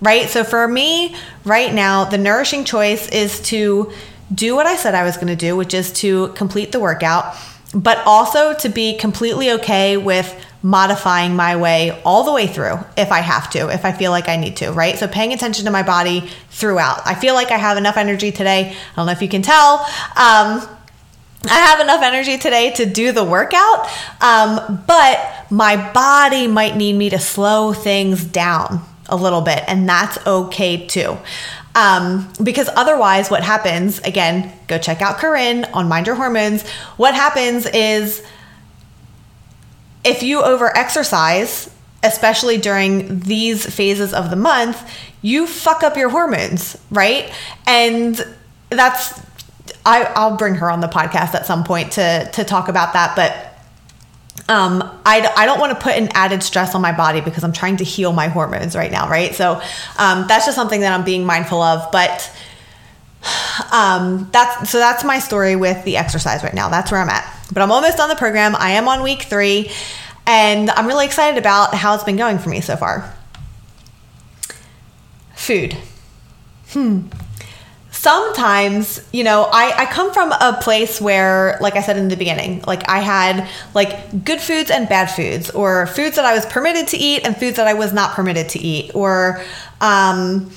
right? 0.00 0.28
So 0.28 0.44
for 0.44 0.68
me 0.68 1.16
right 1.44 1.72
now, 1.72 2.04
the 2.04 2.18
nourishing 2.18 2.64
choice 2.64 3.08
is 3.08 3.40
to 3.42 3.92
do 4.32 4.54
what 4.54 4.66
I 4.66 4.76
said 4.76 4.94
I 4.94 5.04
was 5.04 5.16
going 5.16 5.28
to 5.28 5.36
do, 5.36 5.56
which 5.56 5.74
is 5.74 5.92
to 5.94 6.28
complete 6.28 6.72
the 6.72 6.80
workout, 6.80 7.34
but 7.74 7.98
also 8.06 8.54
to 8.54 8.68
be 8.68 8.96
completely 8.96 9.50
okay 9.52 9.96
with 9.96 10.44
modifying 10.62 11.36
my 11.36 11.56
way 11.56 12.00
all 12.04 12.24
the 12.24 12.32
way 12.32 12.46
through 12.46 12.78
if 12.96 13.12
I 13.12 13.20
have 13.20 13.48
to, 13.50 13.68
if 13.68 13.84
I 13.84 13.92
feel 13.92 14.10
like 14.10 14.28
I 14.28 14.36
need 14.36 14.56
to, 14.56 14.72
right? 14.72 14.98
So 14.98 15.06
paying 15.06 15.32
attention 15.32 15.64
to 15.66 15.70
my 15.70 15.82
body 15.82 16.28
throughout. 16.50 17.06
I 17.06 17.14
feel 17.14 17.34
like 17.34 17.50
I 17.50 17.56
have 17.56 17.76
enough 17.76 17.96
energy 17.96 18.32
today. 18.32 18.70
I 18.70 18.96
don't 18.96 19.06
know 19.06 19.12
if 19.12 19.22
you 19.22 19.28
can 19.28 19.42
tell. 19.42 19.86
Um, 20.16 20.68
I 21.44 21.60
have 21.60 21.80
enough 21.80 22.02
energy 22.02 22.36
today 22.36 22.72
to 22.72 22.86
do 22.86 23.12
the 23.12 23.24
workout, 23.24 23.88
um, 24.20 24.82
but 24.86 25.46
my 25.50 25.92
body 25.92 26.48
might 26.48 26.76
need 26.76 26.94
me 26.94 27.10
to 27.10 27.18
slow 27.18 27.72
things 27.72 28.24
down 28.24 28.82
a 29.08 29.16
little 29.16 29.40
bit, 29.40 29.62
and 29.68 29.88
that's 29.88 30.18
okay 30.26 30.86
too. 30.86 31.16
Um, 31.76 32.28
because 32.42 32.68
otherwise, 32.74 33.30
what 33.30 33.44
happens, 33.44 34.00
again, 34.00 34.52
go 34.66 34.78
check 34.78 35.00
out 35.00 35.18
Corinne 35.18 35.64
on 35.66 35.88
Mind 35.88 36.08
Your 36.08 36.16
Hormones. 36.16 36.68
What 36.96 37.14
happens 37.14 37.66
is 37.66 38.24
if 40.02 40.24
you 40.24 40.42
over 40.42 40.76
exercise, 40.76 41.70
especially 42.02 42.58
during 42.58 43.20
these 43.20 43.64
phases 43.72 44.12
of 44.12 44.30
the 44.30 44.36
month, 44.36 44.90
you 45.22 45.46
fuck 45.46 45.84
up 45.84 45.96
your 45.96 46.08
hormones, 46.08 46.76
right? 46.90 47.32
And 47.66 48.24
that's 48.70 49.20
I, 49.88 50.02
I'll 50.14 50.36
bring 50.36 50.56
her 50.56 50.70
on 50.70 50.80
the 50.80 50.86
podcast 50.86 51.34
at 51.34 51.46
some 51.46 51.64
point 51.64 51.92
to 51.92 52.28
to 52.34 52.44
talk 52.44 52.68
about 52.68 52.92
that, 52.92 53.16
but 53.16 53.48
um, 54.50 54.82
I, 55.04 55.32
I 55.34 55.46
don't 55.46 55.58
want 55.58 55.78
to 55.78 55.82
put 55.82 55.94
an 55.94 56.08
added 56.12 56.42
stress 56.42 56.74
on 56.74 56.82
my 56.82 56.92
body 56.92 57.22
because 57.22 57.42
I'm 57.42 57.52
trying 57.52 57.78
to 57.78 57.84
heal 57.84 58.12
my 58.12 58.28
hormones 58.28 58.76
right 58.76 58.92
now, 58.92 59.08
right? 59.08 59.34
So 59.34 59.62
um, 59.98 60.26
that's 60.28 60.44
just 60.44 60.56
something 60.56 60.80
that 60.82 60.92
I'm 60.92 61.04
being 61.04 61.24
mindful 61.24 61.62
of. 61.62 61.90
But 61.90 62.30
um, 63.72 64.28
that's 64.30 64.70
so 64.70 64.78
that's 64.78 65.04
my 65.04 65.20
story 65.20 65.56
with 65.56 65.82
the 65.84 65.96
exercise 65.96 66.44
right 66.44 66.54
now. 66.54 66.68
That's 66.68 66.92
where 66.92 67.00
I'm 67.00 67.08
at. 67.08 67.26
But 67.50 67.62
I'm 67.62 67.72
almost 67.72 67.98
on 67.98 68.10
the 68.10 68.16
program. 68.16 68.56
I 68.56 68.72
am 68.72 68.88
on 68.88 69.02
week 69.02 69.22
three, 69.22 69.70
and 70.26 70.68
I'm 70.68 70.86
really 70.86 71.06
excited 71.06 71.38
about 71.38 71.74
how 71.74 71.94
it's 71.94 72.04
been 72.04 72.16
going 72.16 72.38
for 72.38 72.50
me 72.50 72.60
so 72.60 72.76
far. 72.76 73.14
Food. 75.34 75.78
Hmm 76.72 77.08
sometimes 77.98 79.00
you 79.12 79.24
know 79.24 79.48
I, 79.52 79.82
I 79.82 79.86
come 79.86 80.12
from 80.12 80.30
a 80.30 80.56
place 80.62 81.00
where 81.00 81.58
like 81.60 81.74
i 81.74 81.82
said 81.82 81.96
in 81.96 82.06
the 82.06 82.16
beginning 82.16 82.62
like 82.64 82.88
i 82.88 83.00
had 83.00 83.48
like 83.74 84.24
good 84.24 84.40
foods 84.40 84.70
and 84.70 84.88
bad 84.88 85.06
foods 85.06 85.50
or 85.50 85.88
foods 85.88 86.14
that 86.14 86.24
i 86.24 86.32
was 86.32 86.46
permitted 86.46 86.86
to 86.88 86.96
eat 86.96 87.26
and 87.26 87.36
foods 87.36 87.56
that 87.56 87.66
i 87.66 87.74
was 87.74 87.92
not 87.92 88.14
permitted 88.14 88.50
to 88.50 88.60
eat 88.60 88.94
or 88.94 89.42
um, 89.80 90.48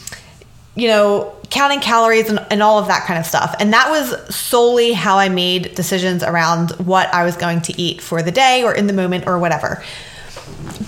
you 0.76 0.88
know 0.88 1.36
counting 1.50 1.80
calories 1.80 2.30
and, 2.30 2.40
and 2.50 2.64
all 2.64 2.80
of 2.80 2.88
that 2.88 3.06
kind 3.06 3.20
of 3.20 3.26
stuff. 3.26 3.54
And 3.60 3.74
that 3.74 3.90
was 3.90 4.34
solely 4.34 4.94
how 4.94 5.18
i 5.18 5.28
made 5.28 5.76
decisions 5.76 6.24
around 6.24 6.72
what 6.72 7.14
i 7.14 7.24
was 7.24 7.36
going 7.36 7.62
to 7.64 7.80
eat 7.80 8.02
for 8.02 8.24
the 8.24 8.32
day 8.32 8.64
or 8.64 8.74
in 8.74 8.88
the 8.88 8.94
moment 8.94 9.28
or 9.28 9.38
whatever. 9.38 9.84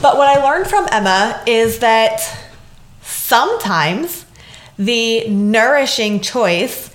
But 0.01 0.17
what 0.17 0.29
i 0.29 0.41
learned 0.41 0.67
from 0.67 0.87
emma 0.91 1.43
is 1.45 1.79
that 1.79 2.21
sometimes 3.01 4.22
the 4.77 5.27
nourishing 5.27 6.19
choice 6.21 6.89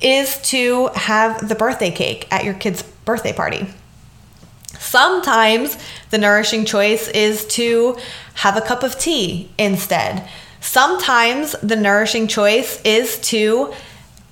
is 0.00 0.40
to 0.42 0.88
have 0.94 1.48
the 1.48 1.54
birthday 1.54 1.90
cake 1.90 2.26
at 2.30 2.44
your 2.44 2.54
kid's 2.54 2.82
birthday 2.82 3.32
party. 3.32 3.66
Sometimes 4.78 5.76
the 6.10 6.18
nourishing 6.18 6.64
choice 6.64 7.08
is 7.08 7.46
to 7.48 7.98
have 8.34 8.56
a 8.56 8.60
cup 8.60 8.82
of 8.82 8.98
tea 8.98 9.50
instead. 9.58 10.28
Sometimes 10.60 11.52
the 11.62 11.76
nourishing 11.76 12.28
choice 12.28 12.80
is 12.82 13.18
to 13.20 13.72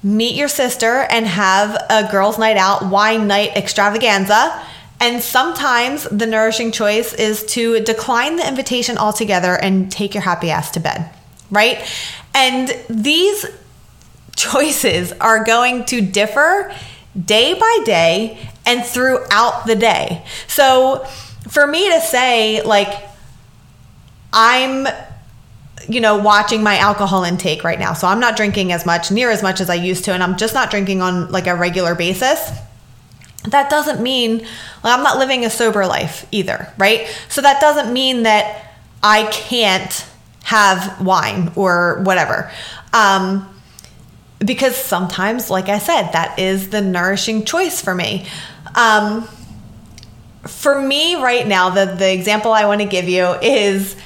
meet 0.02 0.36
your 0.36 0.48
sister 0.48 1.06
and 1.10 1.26
have 1.26 1.76
a 1.90 2.08
girls' 2.10 2.38
night 2.38 2.56
out, 2.56 2.86
wine 2.86 3.26
night 3.26 3.56
extravaganza. 3.56 4.62
And 5.00 5.22
sometimes 5.22 6.04
the 6.04 6.26
nourishing 6.26 6.72
choice 6.72 7.12
is 7.12 7.44
to 7.46 7.80
decline 7.80 8.36
the 8.36 8.46
invitation 8.46 8.98
altogether 8.98 9.54
and 9.54 9.90
take 9.90 10.14
your 10.14 10.22
happy 10.22 10.50
ass 10.50 10.70
to 10.72 10.80
bed, 10.80 11.10
right? 11.50 11.84
And 12.36 12.68
these 12.90 13.46
choices 14.36 15.12
are 15.12 15.42
going 15.42 15.86
to 15.86 16.02
differ 16.02 16.70
day 17.18 17.54
by 17.54 17.78
day 17.86 18.50
and 18.66 18.84
throughout 18.84 19.64
the 19.66 19.74
day. 19.74 20.22
So 20.46 21.06
for 21.48 21.66
me 21.66 21.90
to 21.90 22.00
say, 22.02 22.60
like, 22.62 22.92
I'm 24.34 24.86
you 25.88 26.00
know, 26.00 26.16
watching 26.16 26.62
my 26.62 26.76
alcohol 26.78 27.24
intake 27.24 27.62
right 27.64 27.78
now. 27.78 27.92
So 27.92 28.06
I'm 28.08 28.20
not 28.20 28.36
drinking 28.36 28.72
as 28.72 28.84
much, 28.84 29.10
near 29.10 29.30
as 29.30 29.42
much 29.42 29.60
as 29.60 29.70
I 29.70 29.74
used 29.74 30.04
to, 30.06 30.12
and 30.12 30.22
I'm 30.22 30.36
just 30.36 30.52
not 30.52 30.70
drinking 30.70 31.00
on 31.00 31.30
like 31.30 31.46
a 31.46 31.54
regular 31.54 31.94
basis. 31.94 32.50
That 33.48 33.70
doesn't 33.70 34.02
mean 34.02 34.46
I'm 34.82 35.04
not 35.04 35.18
living 35.18 35.44
a 35.44 35.50
sober 35.50 35.86
life 35.86 36.26
either, 36.32 36.72
right? 36.76 37.06
So 37.28 37.40
that 37.40 37.60
doesn't 37.60 37.92
mean 37.92 38.24
that 38.24 38.74
I 39.02 39.24
can't 39.30 40.06
have 40.46 41.00
wine 41.04 41.50
or 41.56 42.00
whatever. 42.04 42.48
Um, 42.92 43.52
because 44.38 44.76
sometimes, 44.76 45.50
like 45.50 45.68
I 45.68 45.80
said, 45.80 46.12
that 46.12 46.38
is 46.38 46.70
the 46.70 46.80
nourishing 46.80 47.44
choice 47.44 47.80
for 47.80 47.92
me. 47.96 48.26
Um, 48.76 49.26
for 50.46 50.80
me, 50.80 51.16
right 51.16 51.44
now, 51.44 51.70
the, 51.70 51.86
the 51.86 52.12
example 52.12 52.52
I 52.52 52.66
want 52.66 52.80
to 52.80 52.86
give 52.86 53.08
you 53.08 53.32
is 53.42 53.96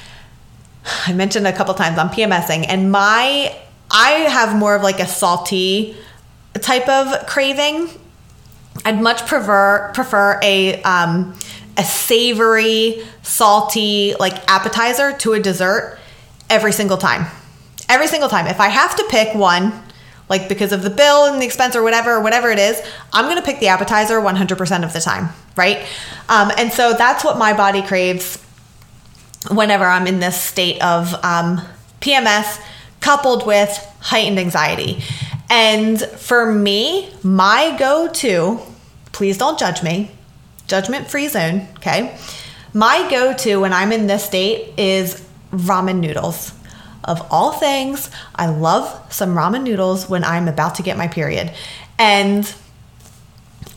I 1.07 1.13
mentioned 1.13 1.47
a 1.47 1.53
couple 1.53 1.75
times 1.75 1.99
I'm 1.99 2.09
PMSing, 2.09 2.65
and 2.71 2.91
my 2.91 3.55
I 3.91 4.11
have 4.11 4.57
more 4.57 4.75
of 4.75 4.83
like 4.83 4.99
a 4.99 5.07
salty 5.07 5.95
type 6.55 6.89
of 6.89 7.27
craving. 7.27 7.91
I'd 8.87 9.03
much 9.03 9.27
prefer 9.27 9.91
prefer 9.93 10.41
a 10.43 10.83
um, 10.85 11.35
a 11.77 11.85
savory, 11.85 13.03
salty 13.23 14.15
like 14.19 14.51
appetizer 14.51 15.13
to 15.19 15.35
a 15.35 15.39
dessert 15.41 15.99
every 16.51 16.73
single 16.73 16.99
time. 16.99 17.27
Every 17.89 18.07
single 18.07 18.29
time. 18.29 18.47
If 18.47 18.61
I 18.61 18.69
have 18.69 18.97
to 18.97 19.05
pick 19.09 19.35
one, 19.35 19.73
like 20.29 20.49
because 20.49 20.73
of 20.73 20.83
the 20.83 20.91
bill 20.91 21.27
and 21.27 21.41
the 21.41 21.47
expense 21.47 21.75
or 21.75 21.83
whatever, 21.83 22.17
or 22.17 22.21
whatever 22.21 22.51
it 22.51 22.59
is, 22.59 22.81
I'm 23.13 23.25
going 23.25 23.37
to 23.37 23.43
pick 23.43 23.61
the 23.61 23.69
appetizer 23.69 24.21
100% 24.21 24.85
of 24.85 24.93
the 24.93 25.01
time, 25.01 25.31
right? 25.57 25.79
Um, 26.29 26.53
and 26.57 26.73
so 26.73 26.93
that's 26.93 27.25
what 27.25 27.39
my 27.39 27.53
body 27.53 27.83
craves 27.83 28.43
whenever 29.51 29.85
I'm 29.85 30.07
in 30.07 30.21
this 30.21 30.41
state 30.41 30.83
of 30.83 31.13
um, 31.25 31.61
PMS 32.01 32.61
coupled 33.01 33.47
with 33.47 33.71
heightened 34.01 34.39
anxiety. 34.39 35.03
And 35.49 36.01
for 36.01 36.53
me, 36.53 37.13
my 37.23 37.77
go 37.79 38.09
to, 38.09 38.61
please 39.13 39.37
don't 39.37 39.59
judge 39.59 39.83
me, 39.83 40.13
judgment 40.69 41.11
free 41.11 41.27
zone, 41.27 41.67
okay? 41.79 42.17
My 42.73 43.11
go 43.11 43.35
to 43.35 43.57
when 43.57 43.73
I'm 43.73 43.91
in 43.91 44.07
this 44.07 44.25
state 44.25 44.79
is 44.79 45.27
ramen 45.51 46.01
noodles. 46.01 46.53
Of 47.03 47.27
all 47.31 47.53
things, 47.53 48.11
I 48.35 48.47
love 48.47 49.13
some 49.13 49.35
ramen 49.35 49.63
noodles 49.63 50.09
when 50.09 50.23
I'm 50.23 50.49
about 50.49 50.77
to 50.77 50.83
get 50.83 50.99
my 50.99 51.09
period. 51.09 51.53
And 51.99 52.53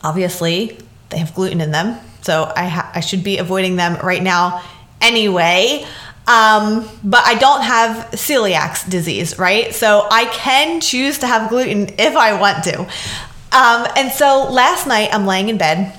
obviously, 0.02 0.78
they 1.08 1.18
have 1.18 1.34
gluten 1.34 1.60
in 1.60 1.70
them. 1.70 1.98
So 2.22 2.52
I, 2.54 2.66
ha- 2.66 2.90
I 2.94 3.00
should 3.00 3.24
be 3.24 3.38
avoiding 3.38 3.76
them 3.76 3.98
right 4.04 4.22
now 4.22 4.62
anyway. 5.00 5.86
Um, 6.26 6.88
but 7.02 7.22
I 7.24 7.34
don't 7.34 7.62
have 7.62 8.12
celiac 8.12 8.88
disease, 8.88 9.38
right? 9.38 9.74
So 9.74 10.06
I 10.10 10.24
can 10.26 10.80
choose 10.80 11.18
to 11.18 11.26
have 11.26 11.50
gluten 11.50 11.94
if 11.98 12.16
I 12.16 12.40
want 12.40 12.64
to. 12.64 12.80
Um, 12.80 13.86
and 13.96 14.10
so 14.10 14.48
last 14.50 14.86
night 14.86 15.10
I'm 15.12 15.26
laying 15.26 15.48
in 15.48 15.58
bed 15.58 15.92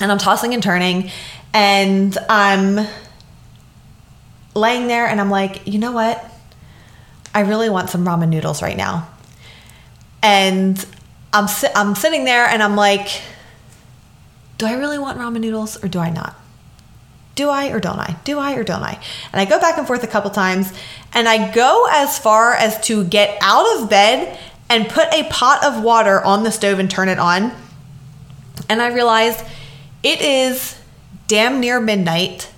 and 0.00 0.12
I'm 0.12 0.18
tossing 0.18 0.52
and 0.54 0.62
turning 0.62 1.10
and 1.54 2.16
I'm 2.28 2.86
laying 4.54 4.86
there 4.86 5.06
and 5.06 5.20
I'm 5.20 5.30
like, 5.30 5.66
you 5.66 5.78
know 5.78 5.92
what? 5.92 6.24
I 7.34 7.40
really 7.40 7.68
want 7.68 7.90
some 7.90 8.04
ramen 8.04 8.28
noodles 8.28 8.62
right 8.62 8.76
now. 8.76 9.08
And 10.22 10.84
I'm 11.32 11.48
si- 11.48 11.68
I'm 11.74 11.94
sitting 11.94 12.24
there 12.24 12.46
and 12.46 12.62
I'm 12.62 12.76
like, 12.76 13.08
do 14.58 14.66
I 14.66 14.74
really 14.74 14.98
want 14.98 15.18
ramen 15.18 15.40
noodles 15.40 15.82
or 15.82 15.88
do 15.88 15.98
I 15.98 16.10
not? 16.10 16.36
Do 17.34 17.50
I 17.50 17.70
or 17.70 17.80
don't 17.80 17.98
I? 17.98 18.16
Do 18.24 18.38
I 18.38 18.54
or 18.54 18.62
don't 18.62 18.82
I? 18.82 19.00
And 19.32 19.40
I 19.40 19.44
go 19.44 19.58
back 19.58 19.76
and 19.76 19.86
forth 19.86 20.04
a 20.04 20.06
couple 20.06 20.30
times 20.30 20.72
and 21.12 21.28
I 21.28 21.52
go 21.52 21.88
as 21.90 22.16
far 22.18 22.54
as 22.54 22.80
to 22.86 23.04
get 23.04 23.36
out 23.40 23.66
of 23.80 23.90
bed 23.90 24.38
and 24.70 24.88
put 24.88 25.12
a 25.12 25.24
pot 25.24 25.64
of 25.64 25.82
water 25.82 26.24
on 26.24 26.44
the 26.44 26.52
stove 26.52 26.78
and 26.78 26.88
turn 26.88 27.08
it 27.08 27.18
on. 27.18 27.52
And 28.68 28.80
I 28.80 28.94
realize 28.94 29.42
it 30.04 30.20
is 30.20 30.80
damn 31.26 31.58
near 31.58 31.80
midnight 31.80 32.50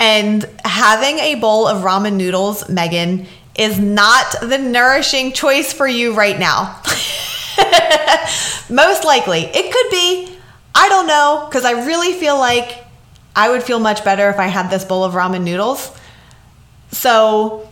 and 0.00 0.48
having 0.64 1.18
a 1.18 1.34
bowl 1.36 1.68
of 1.68 1.84
ramen 1.84 2.14
noodles, 2.14 2.68
Megan, 2.70 3.26
is 3.54 3.78
not 3.78 4.34
the 4.40 4.56
nourishing 4.56 5.32
choice 5.32 5.72
for 5.72 5.86
you 5.86 6.14
right 6.14 6.38
now. 6.38 6.80
Most 8.70 9.04
likely. 9.04 9.40
It 9.40 9.72
could 9.72 9.90
be. 9.90 10.36
I 10.74 10.88
don't 10.88 11.06
know, 11.06 11.46
because 11.48 11.64
I 11.64 11.84
really 11.84 12.14
feel 12.14 12.38
like 12.38 12.82
I 13.36 13.50
would 13.50 13.62
feel 13.62 13.78
much 13.78 14.02
better 14.02 14.30
if 14.30 14.38
I 14.38 14.46
had 14.46 14.70
this 14.70 14.84
bowl 14.84 15.04
of 15.04 15.12
ramen 15.12 15.42
noodles. 15.42 15.94
So, 16.92 17.68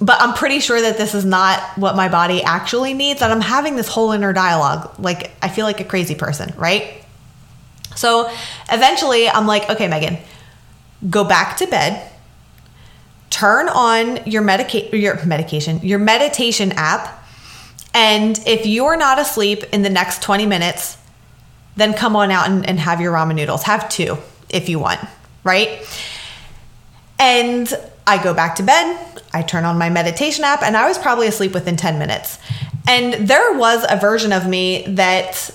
but 0.00 0.20
I'm 0.20 0.34
pretty 0.34 0.60
sure 0.60 0.80
that 0.80 0.98
this 0.98 1.14
is 1.14 1.24
not 1.24 1.60
what 1.76 1.96
my 1.96 2.08
body 2.08 2.42
actually 2.44 2.94
needs. 2.94 3.22
And 3.22 3.32
I'm 3.32 3.40
having 3.40 3.74
this 3.74 3.88
whole 3.88 4.12
inner 4.12 4.32
dialogue. 4.32 4.94
Like, 5.00 5.32
I 5.42 5.48
feel 5.48 5.66
like 5.66 5.80
a 5.80 5.84
crazy 5.84 6.14
person, 6.14 6.54
right? 6.56 7.04
So 7.96 8.30
eventually 8.70 9.28
I'm 9.28 9.46
like, 9.46 9.68
okay, 9.68 9.88
Megan, 9.88 10.18
go 11.08 11.24
back 11.24 11.56
to 11.58 11.66
bed, 11.66 12.10
turn 13.30 13.68
on 13.68 14.24
your 14.26 14.42
medica- 14.42 14.96
your 14.96 15.24
medication, 15.24 15.80
your 15.82 15.98
meditation 15.98 16.72
app. 16.72 17.24
And 17.94 18.38
if 18.46 18.66
you're 18.66 18.96
not 18.96 19.18
asleep 19.18 19.64
in 19.72 19.82
the 19.82 19.90
next 19.90 20.22
20 20.22 20.46
minutes, 20.46 20.96
then 21.76 21.94
come 21.94 22.16
on 22.16 22.30
out 22.30 22.48
and, 22.48 22.68
and 22.68 22.78
have 22.78 23.00
your 23.00 23.12
ramen 23.12 23.34
noodles. 23.34 23.64
Have 23.64 23.88
two 23.88 24.18
if 24.48 24.68
you 24.68 24.78
want, 24.78 25.00
right? 25.44 25.86
And 27.18 27.72
I 28.06 28.22
go 28.22 28.34
back 28.34 28.56
to 28.56 28.62
bed, 28.62 29.22
I 29.32 29.42
turn 29.42 29.64
on 29.64 29.78
my 29.78 29.88
meditation 29.88 30.44
app, 30.44 30.62
and 30.62 30.76
I 30.76 30.88
was 30.88 30.98
probably 30.98 31.26
asleep 31.26 31.54
within 31.54 31.76
10 31.76 31.98
minutes. 31.98 32.38
And 32.86 33.28
there 33.28 33.56
was 33.56 33.86
a 33.88 33.96
version 33.96 34.32
of 34.32 34.46
me 34.46 34.84
that 34.88 35.50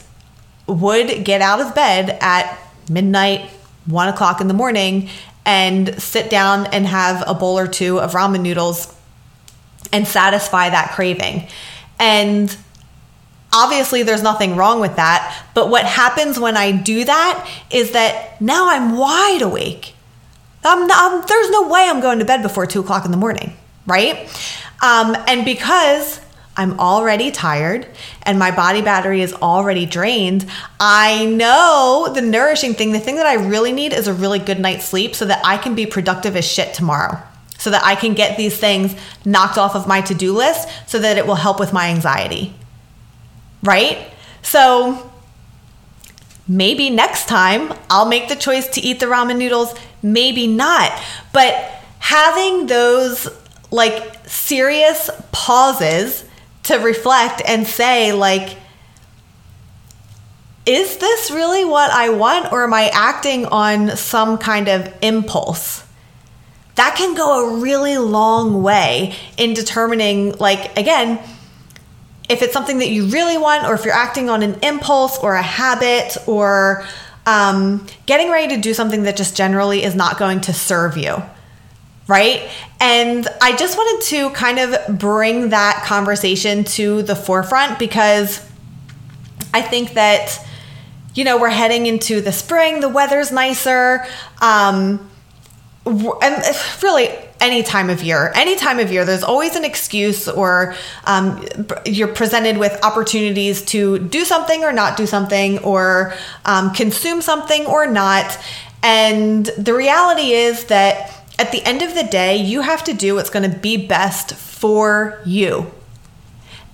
would 0.66 1.24
get 1.26 1.42
out 1.42 1.60
of 1.60 1.76
bed 1.76 2.18
at 2.22 2.58
midnight, 2.90 3.50
one 3.86 4.08
o'clock 4.08 4.42
in 4.42 4.48
the 4.48 4.54
morning, 4.54 5.10
and 5.48 6.00
sit 6.00 6.30
down 6.30 6.66
and 6.68 6.86
have 6.86 7.24
a 7.26 7.34
bowl 7.34 7.58
or 7.58 7.68
two 7.68 8.00
of 8.02 8.12
ramen 8.12 8.42
noodles 8.42 8.94
and 9.94 10.06
satisfy 10.06 10.70
that 10.70 10.92
craving. 10.92 11.48
And 11.98 12.56
obviously, 13.54 14.04
there's 14.04 14.22
nothing 14.22 14.58
wrong 14.58 14.82
with 14.82 14.98
that. 14.98 15.46
But 15.54 15.70
what 15.70 15.86
happens 15.86 16.38
when 16.38 16.58
I 16.58 16.74
do 16.74 17.06
that 17.06 17.50
is 17.72 17.92
that 17.92 18.42
now 18.42 18.70
I'm 18.70 18.98
wide 18.98 19.42
awake. 19.42 19.96
I'm, 20.66 20.92
I'm, 20.92 21.24
there's 21.26 21.50
no 21.50 21.70
way 21.70 21.88
I'm 21.90 22.02
going 22.02 22.20
to 22.20 22.26
bed 22.26 22.44
before 22.44 22.68
two 22.68 22.82
o'clock 22.82 23.06
in 23.06 23.12
the 23.12 23.18
morning, 23.18 23.54
right? 23.86 24.28
Um, 24.84 25.16
and 25.28 25.46
because 25.46 26.20
I'm 26.58 26.80
already 26.80 27.30
tired 27.30 27.88
and 28.24 28.40
my 28.40 28.50
body 28.50 28.82
battery 28.82 29.22
is 29.22 29.32
already 29.34 29.86
drained, 29.86 30.50
I 30.80 31.26
know 31.26 32.12
the 32.14 32.22
nourishing 32.22 32.74
thing, 32.74 32.92
the 32.92 33.00
thing 33.00 33.18
that 33.18 33.28
I 33.28 33.36
really 33.36 33.72
need 33.72 33.94
is 33.94 34.08
a 34.08 34.14
really 34.14 34.40
good 34.40 34.60
night's 34.60 34.86
sleep 34.86 35.16
so 35.16 35.26
that 35.26 35.40
I 35.46 35.58
can 35.58 35.76
be 35.76 35.86
productive 35.86 36.36
as 36.36 36.46
shit 36.46 36.74
tomorrow. 36.74 37.22
So 37.60 37.72
that 37.72 37.84
I 37.84 37.96
can 37.96 38.14
get 38.14 38.38
these 38.38 38.58
things 38.58 38.96
knocked 39.26 39.58
off 39.58 39.76
of 39.76 39.88
my 39.88 40.02
to 40.02 40.14
do 40.14 40.34
list 40.34 40.68
so 40.88 41.00
that 41.00 41.18
it 41.18 41.26
will 41.26 41.36
help 41.36 41.60
with 41.60 41.74
my 41.74 41.90
anxiety. 41.90 42.54
Right? 43.64 44.12
So 44.42 45.12
maybe 46.48 46.90
next 46.90 47.28
time 47.28 47.74
I'll 47.90 48.08
make 48.08 48.30
the 48.30 48.36
choice 48.36 48.68
to 48.70 48.82
eat 48.82 49.00
the 49.00 49.08
ramen 49.08 49.38
noodles, 49.38 49.74
maybe 50.04 50.48
not. 50.48 50.92
But 51.34 51.54
having 52.00 52.68
those 52.68 53.28
like 53.72 54.28
serious 54.28 55.10
pauses 55.32 56.24
to 56.68 56.78
reflect 56.78 57.42
and 57.46 57.66
say 57.66 58.14
like 58.14 58.58
is 60.66 60.98
this 60.98 61.32
really 61.32 61.64
what 61.64 61.90
I 61.92 62.10
want 62.10 62.52
or 62.52 62.66
am 62.66 62.74
I 62.74 62.90
acting 62.90 63.46
on 63.46 63.96
some 63.96 64.38
kind 64.38 64.68
of 64.68 64.94
impulse? 65.02 65.86
That 66.76 66.96
can 66.98 67.16
go 67.16 67.56
a 67.56 67.60
really 67.60 67.98
long 67.98 68.62
way 68.62 69.16
in 69.38 69.54
determining 69.54 70.34
like 70.34 70.78
again 70.78 71.20
if 72.30 72.42
it's 72.42 72.52
something 72.52 72.80
that 72.80 72.90
you 72.90 73.06
really 73.08 73.38
want 73.38 73.66
or 73.66 73.74
if 73.74 73.86
you're 73.86 73.94
acting 73.94 74.30
on 74.30 74.44
an 74.44 74.60
impulse 74.62 75.18
or 75.20 75.36
a 75.36 75.42
habit 75.42 76.18
or 76.28 76.86
um, 77.26 77.86
getting 78.06 78.30
ready 78.30 78.54
to 78.56 78.62
do 78.62 78.74
something 78.74 79.04
that 79.04 79.16
just 79.16 79.38
generally 79.38 79.84
is 79.84 79.96
not 79.96 80.20
going 80.20 80.42
to 80.42 80.54
serve 80.54 80.98
you 80.98 81.24
right? 82.08 82.50
And 82.80 83.28
I 83.42 83.56
just 83.56 83.78
wanted 83.78 84.06
to 84.08 84.30
kind 84.32 84.60
of 84.60 84.98
bring 84.98 85.50
that 85.50 85.84
conversation 85.86 86.64
to 86.64 87.02
the 87.04 87.16
forefront 87.16 87.80
because 87.80 88.46
I 89.54 89.62
think 89.62 89.94
that, 89.94 90.40
you 91.16 91.24
know, 91.24 91.40
we're 91.40 91.50
heading 91.50 91.86
into 91.86 92.22
the 92.22 92.32
spring, 92.32 92.80
the 92.80 92.90
weather's 92.90 93.32
nicer. 93.32 94.06
Um, 94.42 95.10
and 95.86 96.44
really, 96.84 97.10
any 97.40 97.62
time 97.62 97.90
of 97.90 98.02
year, 98.02 98.32
any 98.36 98.56
time 98.56 98.80
of 98.80 98.92
year, 98.92 99.06
there's 99.06 99.24
always 99.24 99.56
an 99.56 99.64
excuse 99.64 100.28
or 100.28 100.76
um, 101.06 101.46
you're 101.86 102.08
presented 102.08 102.58
with 102.58 102.84
opportunities 102.84 103.62
to 103.62 104.00
do 104.00 104.26
something 104.26 104.64
or 104.64 104.72
not 104.72 104.98
do 104.98 105.06
something 105.06 105.60
or 105.60 106.14
um, 106.46 106.74
consume 106.74 107.22
something 107.22 107.66
or 107.68 107.86
not. 107.86 108.40
And 108.82 109.46
the 109.58 109.74
reality 109.74 110.32
is 110.32 110.66
that 110.66 111.17
at 111.40 111.52
the 111.52 111.64
end 111.64 111.82
of 111.82 111.94
the 111.94 112.04
day, 112.04 112.38
you 112.38 112.62
have 112.62 112.84
to 112.86 112.94
do 112.94 113.16
what's 113.16 113.30
going 113.30 113.50
to 113.50 113.58
be 113.58 113.78
best 113.78 114.34
for 114.34 115.22
you. 115.26 115.72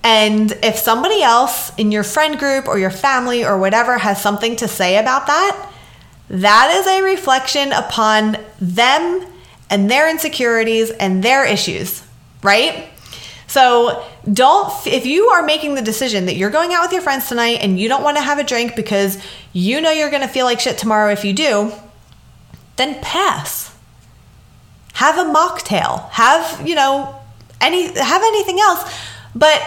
And 0.02 0.52
if 0.62 0.76
somebody 0.76 1.22
else 1.22 1.72
in 1.76 1.90
your 1.90 2.02
friend 2.02 2.38
group 2.38 2.68
or 2.68 2.78
your 2.78 2.90
family 2.90 3.44
or 3.44 3.58
whatever 3.58 3.98
has 3.98 4.20
something 4.20 4.56
to 4.56 4.68
say 4.68 4.98
about 4.98 5.26
that, 5.26 5.70
that 6.28 6.70
is 6.78 6.86
a 6.86 7.02
reflection 7.02 7.72
upon 7.72 8.36
them 8.60 9.26
and 9.70 9.90
their 9.90 10.10
insecurities 10.10 10.90
and 10.90 11.22
their 11.22 11.44
issues, 11.46 12.02
right? 12.42 12.88
So 13.46 14.04
don't, 14.30 14.86
if 14.86 15.06
you 15.06 15.28
are 15.28 15.42
making 15.42 15.74
the 15.74 15.82
decision 15.82 16.26
that 16.26 16.36
you're 16.36 16.50
going 16.50 16.72
out 16.72 16.82
with 16.82 16.92
your 16.92 17.02
friends 17.02 17.28
tonight 17.28 17.58
and 17.60 17.78
you 17.78 17.88
don't 17.88 18.02
want 18.02 18.16
to 18.16 18.22
have 18.22 18.38
a 18.38 18.44
drink 18.44 18.76
because 18.76 19.22
you 19.52 19.80
know 19.80 19.90
you're 19.90 20.10
going 20.10 20.22
to 20.22 20.28
feel 20.28 20.44
like 20.44 20.60
shit 20.60 20.76
tomorrow 20.76 21.12
if 21.12 21.24
you 21.24 21.32
do, 21.32 21.72
then 22.76 23.00
pass 23.00 23.63
have 24.94 25.18
a 25.18 25.30
mocktail, 25.30 26.08
have, 26.10 26.66
you 26.66 26.74
know, 26.74 27.14
any 27.60 27.86
have 27.98 28.22
anything 28.22 28.58
else, 28.60 28.82
but 29.34 29.60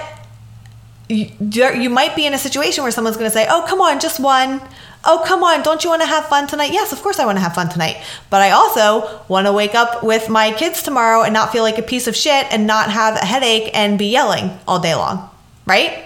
you, 1.09 1.31
you 1.49 1.89
might 1.89 2.15
be 2.15 2.25
in 2.25 2.33
a 2.33 2.37
situation 2.37 2.83
where 2.83 2.91
someone's 2.91 3.17
going 3.17 3.29
to 3.29 3.33
say, 3.33 3.47
"Oh, 3.49 3.65
come 3.67 3.81
on, 3.81 3.99
just 3.99 4.19
one." 4.19 4.61
Oh, 5.09 5.23
come 5.25 5.41
on, 5.41 5.61
don't 5.61 5.85
you 5.85 5.89
want 5.89 6.01
to 6.01 6.07
have 6.07 6.25
fun 6.25 6.47
tonight? 6.47 6.73
Yes, 6.73 6.91
of 6.91 7.01
course 7.01 7.17
I 7.17 7.25
want 7.25 7.37
to 7.37 7.41
have 7.41 7.55
fun 7.55 7.69
tonight. 7.69 8.03
But 8.29 8.41
I 8.41 8.51
also 8.51 9.21
want 9.29 9.47
to 9.47 9.53
wake 9.53 9.73
up 9.73 10.03
with 10.03 10.27
my 10.27 10.51
kids 10.51 10.83
tomorrow 10.83 11.23
and 11.23 11.33
not 11.33 11.53
feel 11.53 11.63
like 11.63 11.77
a 11.77 11.83
piece 11.83 12.07
of 12.07 12.15
shit 12.15 12.45
and 12.51 12.67
not 12.67 12.91
have 12.91 13.15
a 13.15 13.23
headache 13.23 13.69
and 13.73 13.97
be 13.97 14.07
yelling 14.07 14.57
all 14.67 14.79
day 14.79 14.95
long, 14.95 15.29
right? 15.65 16.03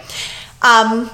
Um, 0.62 1.10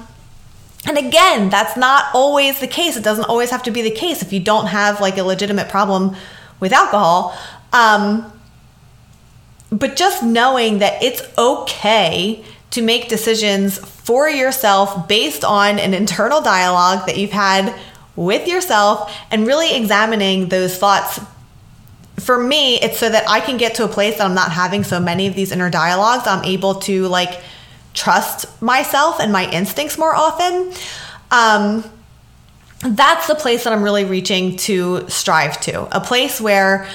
and 0.85 0.97
again, 0.97 1.49
that's 1.49 1.77
not 1.77 2.05
always 2.13 2.59
the 2.59 2.67
case. 2.67 2.97
It 2.97 3.03
doesn't 3.05 3.25
always 3.25 3.51
have 3.51 3.63
to 3.63 3.71
be 3.71 3.81
the 3.81 3.91
case 3.91 4.21
if 4.21 4.33
you 4.33 4.41
don't 4.41 4.67
have 4.67 4.99
like 4.99 5.17
a 5.17 5.23
legitimate 5.23 5.69
problem 5.69 6.15
with 6.59 6.73
alcohol. 6.73 7.37
Um, 7.73 8.31
but 9.71 9.95
just 9.95 10.23
knowing 10.23 10.79
that 10.79 11.03
it's 11.03 11.21
okay 11.37 12.43
to 12.71 12.81
make 12.81 13.09
decisions 13.09 13.77
for 13.77 14.29
yourself 14.29 15.07
based 15.07 15.43
on 15.43 15.79
an 15.79 15.93
internal 15.93 16.41
dialogue 16.41 17.05
that 17.07 17.17
you've 17.17 17.31
had 17.31 17.73
with 18.15 18.47
yourself 18.47 19.13
and 19.31 19.45
really 19.45 19.75
examining 19.75 20.49
those 20.49 20.77
thoughts. 20.77 21.19
For 22.19 22.41
me, 22.41 22.75
it's 22.79 22.97
so 22.97 23.09
that 23.09 23.29
I 23.29 23.39
can 23.39 23.57
get 23.57 23.75
to 23.75 23.83
a 23.83 23.87
place 23.87 24.17
that 24.17 24.25
I'm 24.25 24.33
not 24.33 24.51
having 24.51 24.83
so 24.83 24.99
many 24.99 25.27
of 25.27 25.35
these 25.35 25.51
inner 25.51 25.69
dialogues. 25.69 26.27
I'm 26.27 26.43
able 26.43 26.75
to 26.81 27.07
like 27.07 27.41
trust 27.93 28.61
myself 28.61 29.19
and 29.19 29.31
my 29.31 29.49
instincts 29.51 29.97
more 29.97 30.15
often. 30.15 30.71
Um, 31.29 31.83
that's 32.79 33.27
the 33.27 33.35
place 33.35 33.63
that 33.63 33.73
I'm 33.73 33.83
really 33.83 34.05
reaching 34.05 34.55
to 34.57 35.07
strive 35.09 35.59
to. 35.61 35.95
A 35.95 35.99
place 35.99 36.39
where 36.39 36.87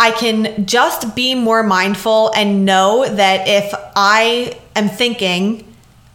I 0.00 0.12
can 0.12 0.64
just 0.64 1.14
be 1.14 1.34
more 1.34 1.62
mindful 1.62 2.32
and 2.34 2.64
know 2.64 3.06
that 3.06 3.46
if 3.46 3.74
I 3.94 4.58
am 4.74 4.88
thinking 4.88 5.70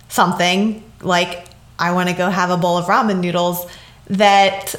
something 0.10 0.84
like 1.02 1.46
I 1.78 1.92
want 1.92 2.10
to 2.10 2.16
go 2.16 2.28
have 2.28 2.50
a 2.50 2.58
bowl 2.58 2.80
of 2.80 2.86
ramen 2.86 3.20
noodles, 3.20 3.68
that 4.08 4.74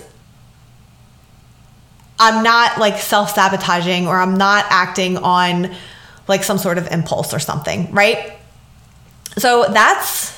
I'm 2.19 2.43
not 2.43 2.79
like 2.79 2.99
self 2.99 3.31
sabotaging 3.31 4.09
or 4.09 4.19
I'm 4.19 4.37
not 4.37 4.67
acting 4.71 5.19
on 5.19 5.73
like 6.27 6.43
some 6.43 6.59
sort 6.59 6.77
of 6.77 6.89
impulse 6.89 7.33
or 7.33 7.39
something, 7.39 7.93
right? 7.93 8.33
So 9.39 9.67
that's 9.69 10.37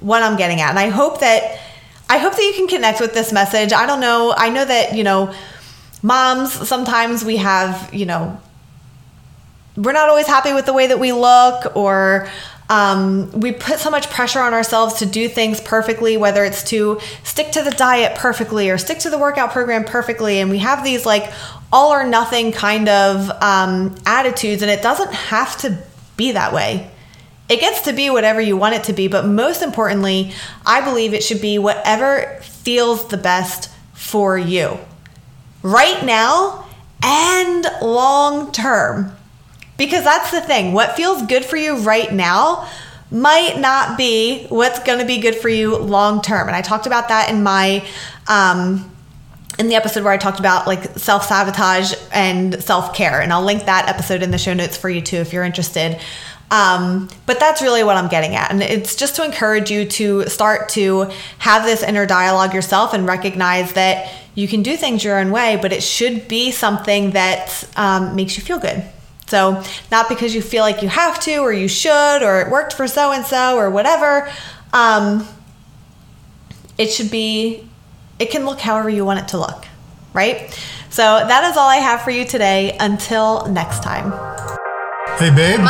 what 0.00 0.22
I'm 0.22 0.36
getting 0.36 0.60
at. 0.60 0.68
And 0.68 0.78
I 0.78 0.90
hope 0.90 1.20
that 1.20 1.60
I 2.10 2.18
hope 2.18 2.34
that 2.34 2.42
you 2.42 2.52
can 2.54 2.68
connect 2.68 3.00
with 3.00 3.14
this 3.14 3.32
message. 3.32 3.72
I 3.72 3.86
don't 3.86 4.00
know. 4.00 4.34
I 4.36 4.50
know 4.50 4.66
that, 4.66 4.94
you 4.94 5.02
know, 5.02 5.32
moms, 6.02 6.52
sometimes 6.68 7.24
we 7.24 7.36
have, 7.38 7.92
you 7.94 8.06
know, 8.06 8.40
we're 9.76 9.92
not 9.92 10.08
always 10.08 10.26
happy 10.26 10.52
with 10.52 10.66
the 10.66 10.72
way 10.72 10.88
that 10.88 10.98
we 10.98 11.12
look 11.12 11.74
or 11.76 12.28
um, 12.68 13.30
we 13.32 13.52
put 13.52 13.78
so 13.78 13.90
much 13.90 14.08
pressure 14.10 14.40
on 14.40 14.54
ourselves 14.54 14.94
to 14.94 15.06
do 15.06 15.28
things 15.28 15.60
perfectly, 15.60 16.16
whether 16.16 16.44
it's 16.44 16.62
to 16.64 17.00
stick 17.22 17.52
to 17.52 17.62
the 17.62 17.70
diet 17.70 18.16
perfectly 18.16 18.70
or 18.70 18.78
stick 18.78 18.98
to 19.00 19.10
the 19.10 19.18
workout 19.18 19.52
program 19.52 19.84
perfectly. 19.84 20.40
And 20.40 20.50
we 20.50 20.58
have 20.58 20.84
these 20.84 21.04
like 21.04 21.32
all 21.72 21.92
or 21.92 22.04
nothing 22.04 22.52
kind 22.52 22.88
of 22.88 23.30
um, 23.42 23.94
attitudes, 24.06 24.62
and 24.62 24.70
it 24.70 24.82
doesn't 24.82 25.12
have 25.12 25.56
to 25.58 25.82
be 26.16 26.32
that 26.32 26.52
way. 26.52 26.90
It 27.48 27.60
gets 27.60 27.82
to 27.82 27.92
be 27.92 28.08
whatever 28.08 28.40
you 28.40 28.56
want 28.56 28.74
it 28.74 28.84
to 28.84 28.92
be, 28.92 29.08
but 29.08 29.26
most 29.26 29.62
importantly, 29.62 30.32
I 30.64 30.80
believe 30.80 31.12
it 31.12 31.22
should 31.22 31.42
be 31.42 31.58
whatever 31.58 32.38
feels 32.42 33.08
the 33.08 33.16
best 33.18 33.70
for 33.92 34.38
you 34.38 34.78
right 35.62 36.04
now 36.04 36.66
and 37.02 37.66
long 37.80 38.52
term. 38.52 39.16
Because 39.76 40.04
that's 40.04 40.30
the 40.30 40.40
thing. 40.40 40.72
What 40.72 40.96
feels 40.96 41.22
good 41.26 41.44
for 41.44 41.56
you 41.56 41.76
right 41.78 42.12
now 42.12 42.68
might 43.10 43.58
not 43.58 43.98
be 43.98 44.46
what's 44.48 44.78
going 44.80 44.98
to 44.98 45.04
be 45.04 45.18
good 45.18 45.34
for 45.34 45.48
you 45.48 45.76
long 45.76 46.22
term. 46.22 46.46
And 46.46 46.56
I 46.56 46.62
talked 46.62 46.86
about 46.86 47.08
that 47.08 47.30
in 47.30 47.42
my 47.42 47.84
um, 48.28 48.90
in 49.58 49.68
the 49.68 49.74
episode 49.74 50.02
where 50.02 50.12
I 50.12 50.16
talked 50.16 50.40
about 50.40 50.66
like 50.66 50.98
self 50.98 51.24
sabotage 51.26 51.94
and 52.12 52.62
self 52.62 52.94
care, 52.94 53.20
and 53.20 53.32
I'll 53.32 53.44
link 53.44 53.66
that 53.66 53.88
episode 53.88 54.22
in 54.22 54.30
the 54.30 54.38
show 54.38 54.54
notes 54.54 54.76
for 54.76 54.88
you 54.88 55.00
too 55.00 55.18
if 55.18 55.32
you're 55.32 55.44
interested. 55.44 56.00
Um, 56.50 57.08
but 57.24 57.40
that's 57.40 57.62
really 57.62 57.82
what 57.82 57.96
I'm 57.96 58.08
getting 58.08 58.34
at. 58.34 58.50
And 58.50 58.62
it's 58.62 58.94
just 58.94 59.16
to 59.16 59.24
encourage 59.24 59.70
you 59.70 59.86
to 59.86 60.26
start 60.26 60.68
to 60.70 61.10
have 61.38 61.64
this 61.64 61.82
inner 61.82 62.04
dialogue 62.04 62.52
yourself 62.52 62.92
and 62.92 63.06
recognize 63.06 63.72
that 63.72 64.12
you 64.34 64.48
can 64.48 64.62
do 64.62 64.76
things 64.76 65.04
your 65.04 65.18
own 65.18 65.30
way, 65.30 65.58
but 65.60 65.72
it 65.72 65.82
should 65.82 66.26
be 66.28 66.50
something 66.50 67.10
that 67.10 67.68
um, 67.76 68.16
makes 68.16 68.36
you 68.36 68.42
feel 68.42 68.58
good. 68.58 68.82
So, 69.26 69.62
not 69.90 70.08
because 70.08 70.34
you 70.34 70.42
feel 70.42 70.62
like 70.62 70.82
you 70.82 70.88
have 70.88 71.18
to 71.20 71.38
or 71.38 71.52
you 71.52 71.68
should 71.68 72.22
or 72.22 72.40
it 72.42 72.50
worked 72.50 72.74
for 72.74 72.86
so 72.86 73.12
and 73.12 73.24
so 73.24 73.56
or 73.56 73.70
whatever. 73.70 74.30
Um, 74.72 75.26
it 76.76 76.90
should 76.90 77.10
be, 77.10 77.66
it 78.18 78.30
can 78.30 78.44
look 78.44 78.60
however 78.60 78.90
you 78.90 79.04
want 79.04 79.20
it 79.20 79.28
to 79.28 79.38
look, 79.38 79.64
right? 80.12 80.50
So, 80.90 81.02
that 81.02 81.50
is 81.50 81.56
all 81.56 81.68
I 81.68 81.76
have 81.76 82.02
for 82.02 82.10
you 82.10 82.26
today. 82.26 82.76
Until 82.78 83.46
next 83.48 83.82
time. 83.82 84.12
Hey, 85.18 85.30
babe. 85.30 85.60
Mom! 85.60 85.68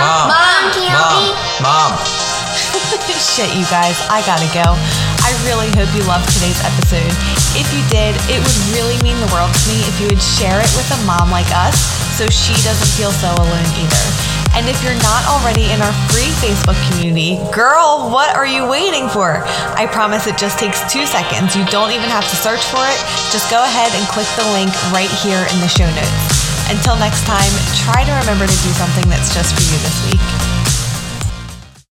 Mom! 0.00 0.28
Mom, 0.28 0.72
can 0.72 0.82
you 0.82 0.88
help 0.88 1.20
me? 1.20 1.32
Mom! 1.60 1.92
Shit, 3.34 3.54
you 3.56 3.64
guys, 3.66 4.00
I 4.08 4.22
gotta 4.24 4.48
go. 4.54 5.13
I 5.24 5.32
really 5.48 5.72
hope 5.72 5.88
you 5.96 6.04
loved 6.04 6.28
today's 6.36 6.60
episode. 6.60 7.08
If 7.56 7.64
you 7.72 7.80
did, 7.88 8.12
it 8.28 8.44
would 8.44 8.60
really 8.76 9.00
mean 9.00 9.16
the 9.24 9.30
world 9.32 9.56
to 9.56 9.64
me 9.72 9.80
if 9.88 9.96
you 9.96 10.12
would 10.12 10.20
share 10.20 10.60
it 10.60 10.68
with 10.76 10.84
a 10.92 11.00
mom 11.08 11.32
like 11.32 11.48
us 11.56 11.80
so 12.12 12.28
she 12.28 12.52
doesn't 12.60 12.92
feel 12.92 13.08
so 13.08 13.32
alone 13.32 13.70
either. 13.80 14.04
And 14.52 14.68
if 14.68 14.76
you're 14.84 15.00
not 15.00 15.24
already 15.24 15.72
in 15.72 15.80
our 15.80 15.96
free 16.12 16.28
Facebook 16.44 16.76
community, 16.92 17.40
girl, 17.56 18.12
what 18.12 18.36
are 18.36 18.44
you 18.44 18.68
waiting 18.68 19.08
for? 19.08 19.40
I 19.80 19.88
promise 19.88 20.28
it 20.28 20.36
just 20.36 20.60
takes 20.60 20.84
two 20.92 21.08
seconds. 21.08 21.56
You 21.56 21.64
don't 21.72 21.96
even 21.96 22.12
have 22.12 22.28
to 22.28 22.36
search 22.36 22.62
for 22.68 22.84
it. 22.84 23.00
Just 23.32 23.48
go 23.48 23.64
ahead 23.64 23.96
and 23.96 24.04
click 24.12 24.28
the 24.36 24.44
link 24.52 24.70
right 24.92 25.10
here 25.24 25.48
in 25.48 25.58
the 25.64 25.72
show 25.72 25.88
notes. 25.88 26.44
Until 26.68 27.00
next 27.00 27.24
time, 27.24 27.50
try 27.80 28.04
to 28.04 28.12
remember 28.20 28.44
to 28.44 28.58
do 28.60 28.72
something 28.76 29.08
that's 29.08 29.32
just 29.32 29.56
for 29.56 29.64
you 29.64 29.80
this 29.80 29.96
week. 30.04 30.43